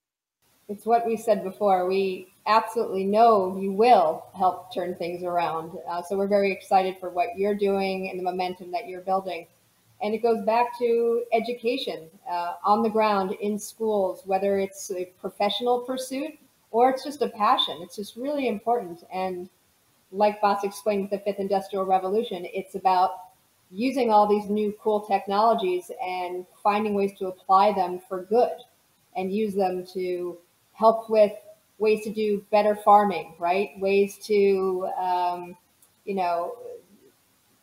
It's 0.72 0.86
what 0.86 1.06
we 1.06 1.18
said 1.18 1.44
before. 1.44 1.86
We 1.86 2.32
absolutely 2.48 3.04
know 3.04 3.58
you 3.60 3.74
will 3.74 4.24
help 4.34 4.74
turn 4.74 4.96
things 4.96 5.22
around. 5.22 5.78
Uh, 5.86 6.02
so 6.02 6.18
we're 6.18 6.28
very 6.28 6.50
excited 6.50 6.96
for 6.98 7.10
what 7.10 7.38
you're 7.38 7.56
doing 7.56 8.10
and 8.10 8.18
the 8.18 8.24
momentum 8.24 8.72
that 8.72 8.88
you're 8.88 9.02
building. 9.02 9.48
And 10.02 10.14
it 10.14 10.20
goes 10.20 10.46
back 10.46 10.80
to 10.80 11.26
education 11.34 12.10
uh, 12.30 12.54
on 12.64 12.84
the 12.84 12.90
ground 12.90 13.34
in 13.42 13.60
schools, 13.60 14.22
whether 14.24 14.60
it's 14.60 14.90
a 14.92 15.12
professional 15.20 15.80
pursuit 15.82 16.40
or 16.72 16.90
it's 16.90 17.04
just 17.04 17.22
a 17.22 17.28
passion. 17.28 17.80
It's 17.82 17.98
just 17.98 18.16
really 18.16 18.48
important. 18.48 19.04
And 19.14 19.50
like 20.14 20.40
Bas 20.40 20.64
explained 20.64 21.02
with 21.02 21.12
the 21.12 21.20
fifth 21.20 21.42
industrial 21.42 21.86
revolution, 21.86 22.48
it's 22.54 22.76
about 22.76 23.12
using 23.72 24.10
all 24.10 24.26
these 24.26 24.50
new 24.50 24.74
cool 24.82 25.02
technologies 25.02 25.92
and 26.02 26.46
finding 26.64 26.94
ways 26.94 27.12
to 27.20 27.28
apply 27.28 27.74
them 27.74 28.00
for 28.08 28.24
good 28.24 28.56
and 29.18 29.34
use 29.34 29.54
them 29.54 29.86
to 29.94 30.38
help 30.82 31.12
with 31.12 31.32
ways 31.78 32.04
to 32.04 32.12
do 32.12 32.44
better 32.50 32.76
farming, 32.76 33.36
right? 33.38 33.70
Ways 33.80 34.18
to, 34.26 34.90
um, 35.00 35.56
you 36.06 36.16
know, 36.16 36.56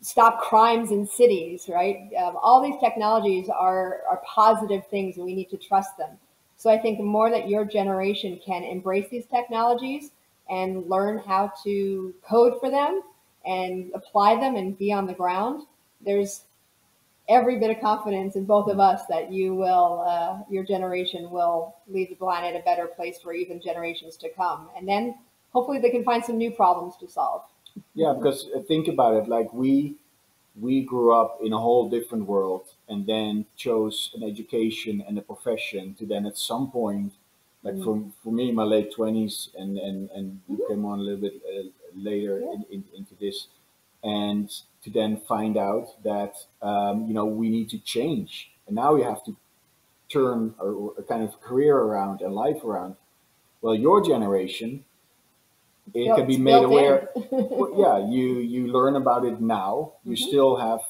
stop 0.00 0.40
crimes 0.40 0.92
in 0.92 1.04
cities, 1.04 1.68
right? 1.68 2.09
Um, 2.16 2.37
all 2.40 2.62
these 2.62 2.81
technologies 2.81 3.48
are, 3.48 4.02
are 4.09 4.22
positive 4.24 4.87
things 4.87 5.16
and 5.16 5.26
we 5.26 5.35
need 5.35 5.50
to 5.50 5.57
trust 5.57 5.98
them. 5.98 6.11
So 6.57 6.70
I 6.70 6.78
think 6.78 6.98
the 6.98 7.04
more 7.04 7.28
that 7.31 7.48
your 7.48 7.64
generation 7.64 8.40
can 8.44 8.62
embrace 8.62 9.09
these 9.11 9.26
technologies 9.26 10.12
and 10.48 10.88
learn 10.88 11.18
how 11.18 11.52
to 11.64 12.14
code 12.22 12.54
for 12.61 12.70
them 12.70 13.02
and 13.44 13.90
apply 13.94 14.37
them 14.37 14.54
and 14.54 14.78
be 14.78 14.92
on 14.92 15.07
the 15.07 15.12
ground, 15.12 15.66
there's 16.00 16.44
every 17.29 17.59
bit 17.59 17.71
of 17.71 17.81
confidence 17.81 18.37
in 18.37 18.45
both 18.45 18.71
of 18.71 18.81
us 18.81 19.03
that 19.09 19.31
you 19.31 19.55
will, 19.55 20.05
uh, 20.07 20.38
your 20.51 20.64
generation 20.64 21.31
will 21.31 21.77
leave 21.87 22.09
the 22.09 22.14
planet 22.14 22.57
a 22.57 22.64
better 22.64 22.87
place 22.87 23.19
for 23.21 23.33
even 23.33 23.61
generations 23.61 24.17
to 24.17 24.29
come. 24.31 24.71
And 24.77 24.88
then 24.88 25.17
hopefully 25.51 25.79
they 25.79 25.91
can 25.91 26.05
find 26.05 26.25
some 26.25 26.38
new 26.38 26.51
problems 26.51 26.97
to 26.99 27.09
solve. 27.09 27.43
Yeah, 27.95 28.14
because 28.17 28.49
uh, 28.57 28.61
think 28.61 28.88
about 28.88 29.14
it, 29.14 29.29
like 29.29 29.53
we 29.53 29.97
we 30.61 30.83
grew 30.83 31.12
up 31.12 31.38
in 31.43 31.53
a 31.53 31.59
whole 31.59 31.88
different 31.88 32.27
world 32.27 32.64
and 32.88 33.07
then 33.07 33.47
chose 33.57 34.11
an 34.14 34.23
education 34.25 35.05
and 35.07 35.17
a 35.17 35.23
profession 35.23 35.95
to 35.95 36.07
then 36.07 36.27
at 36.27 36.37
some 36.37 36.71
point 36.71 37.12
like 37.62 37.75
mm. 37.75 37.85
for, 37.85 38.03
for 38.25 38.33
me 38.33 38.51
my 38.51 38.64
late 38.64 38.93
20s 38.93 39.51
and 39.57 39.79
and 39.79 40.11
and 40.11 40.41
you 40.49 40.57
mm-hmm. 40.57 40.73
came 40.73 40.85
on 40.85 40.99
a 40.99 41.03
little 41.03 41.21
bit 41.21 41.41
uh, 41.47 41.69
later 41.95 42.41
yeah. 42.41 42.55
in, 42.55 42.64
in, 42.73 42.85
into 42.97 43.14
this 43.21 43.47
and 44.03 44.53
to 44.88 45.01
then 45.01 45.20
find 45.29 45.57
out 45.57 45.88
that 46.05 46.35
um, 46.62 47.07
you 47.07 47.14
know 47.14 47.27
we 47.27 47.48
need 47.48 47.68
to 47.70 47.79
change 47.79 48.51
and 48.66 48.77
now 48.77 48.94
we 48.94 49.03
have 49.03 49.24
to 49.24 49.37
turn 50.09 50.55
a, 50.61 51.03
kind 51.03 51.22
of 51.22 51.40
career 51.40 51.77
around 51.77 52.20
and 52.20 52.35
life 52.35 52.64
around 52.64 52.96
well 53.61 53.74
your 53.74 54.05
generation 54.05 54.85
it 55.94 56.16
can 56.16 56.27
be 56.27 56.38
made 56.38 56.64
aware. 56.64 57.09
well, 57.31 57.72
yeah, 57.77 58.11
you 58.11 58.38
you 58.38 58.66
learn 58.68 58.96
about 58.96 59.24
it 59.24 59.40
now. 59.40 59.92
You 60.05 60.12
mm-hmm. 60.12 60.29
still 60.29 60.57
have 60.57 60.81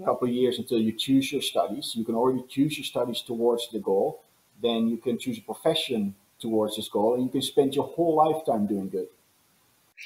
a 0.00 0.04
couple 0.04 0.28
of 0.28 0.34
years 0.34 0.58
until 0.58 0.78
you 0.78 0.92
choose 0.92 1.32
your 1.32 1.42
studies. 1.42 1.92
You 1.94 2.04
can 2.04 2.14
already 2.14 2.44
choose 2.48 2.76
your 2.76 2.84
studies 2.84 3.22
towards 3.22 3.70
the 3.70 3.78
goal. 3.78 4.22
Then 4.60 4.88
you 4.88 4.96
can 4.96 5.18
choose 5.18 5.38
a 5.38 5.42
profession 5.42 6.14
towards 6.40 6.76
this 6.76 6.88
goal, 6.88 7.14
and 7.14 7.22
you 7.24 7.30
can 7.30 7.42
spend 7.42 7.74
your 7.74 7.86
whole 7.86 8.16
lifetime 8.16 8.66
doing 8.66 8.88
good. 8.88 9.08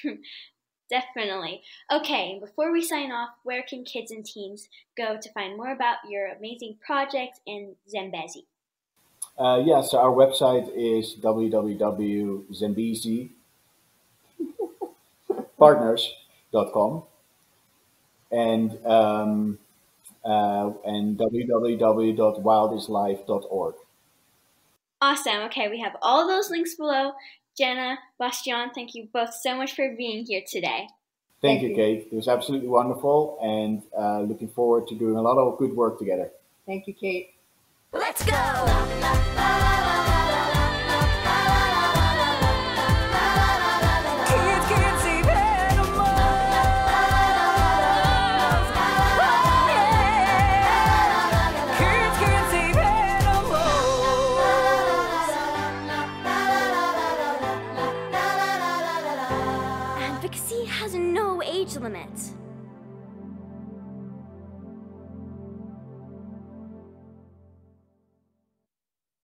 Definitely. 0.92 1.62
Okay, 1.90 2.38
before 2.38 2.70
we 2.70 2.85
sign 2.85 3.11
off, 3.12 3.31
where 3.44 3.62
can 3.62 3.83
kids 3.83 4.11
and 4.11 4.22
teens 4.22 4.68
go 4.94 5.16
to 5.18 5.33
find 5.33 5.57
more 5.57 5.72
about 5.72 5.96
your 6.07 6.26
amazing 6.26 6.76
projects 6.85 7.40
in 7.46 7.76
Zambezi? 7.88 8.44
Uh, 9.38 9.62
yeah, 9.64 9.81
so 9.81 9.98
our 9.98 10.11
website 10.11 10.70
is 10.76 11.16
www.zambezi.com 11.18 13.31
partners.com 15.59 17.02
and 18.31 18.78
um, 18.85 19.59
uh, 20.24 20.70
and 20.85 21.16
www.wildislife.org. 21.16 23.74
Awesome. 25.00 25.40
Okay, 25.46 25.68
we 25.68 25.81
have 25.81 25.96
all 26.02 26.28
those 26.28 26.50
links 26.50 26.74
below. 26.74 27.14
Jenna, 27.56 27.98
Bastian, 28.18 28.70
thank 28.74 28.94
you 28.94 29.08
both 29.12 29.34
so 29.34 29.56
much 29.56 29.74
for 29.74 29.94
being 29.96 30.24
here 30.24 30.42
today. 30.46 30.88
Thank, 31.40 31.60
thank 31.60 31.62
you, 31.62 31.74
Kate. 31.74 32.08
It 32.10 32.14
was 32.14 32.28
absolutely 32.28 32.68
wonderful 32.68 33.38
and 33.42 33.82
uh, 33.96 34.20
looking 34.20 34.48
forward 34.48 34.86
to 34.88 34.94
doing 34.94 35.16
a 35.16 35.22
lot 35.22 35.38
of 35.38 35.58
good 35.58 35.74
work 35.74 35.98
together. 35.98 36.30
Thank 36.66 36.86
you, 36.86 36.94
Kate. 36.94 37.34
Let's 37.92 38.24
go! 38.24 40.08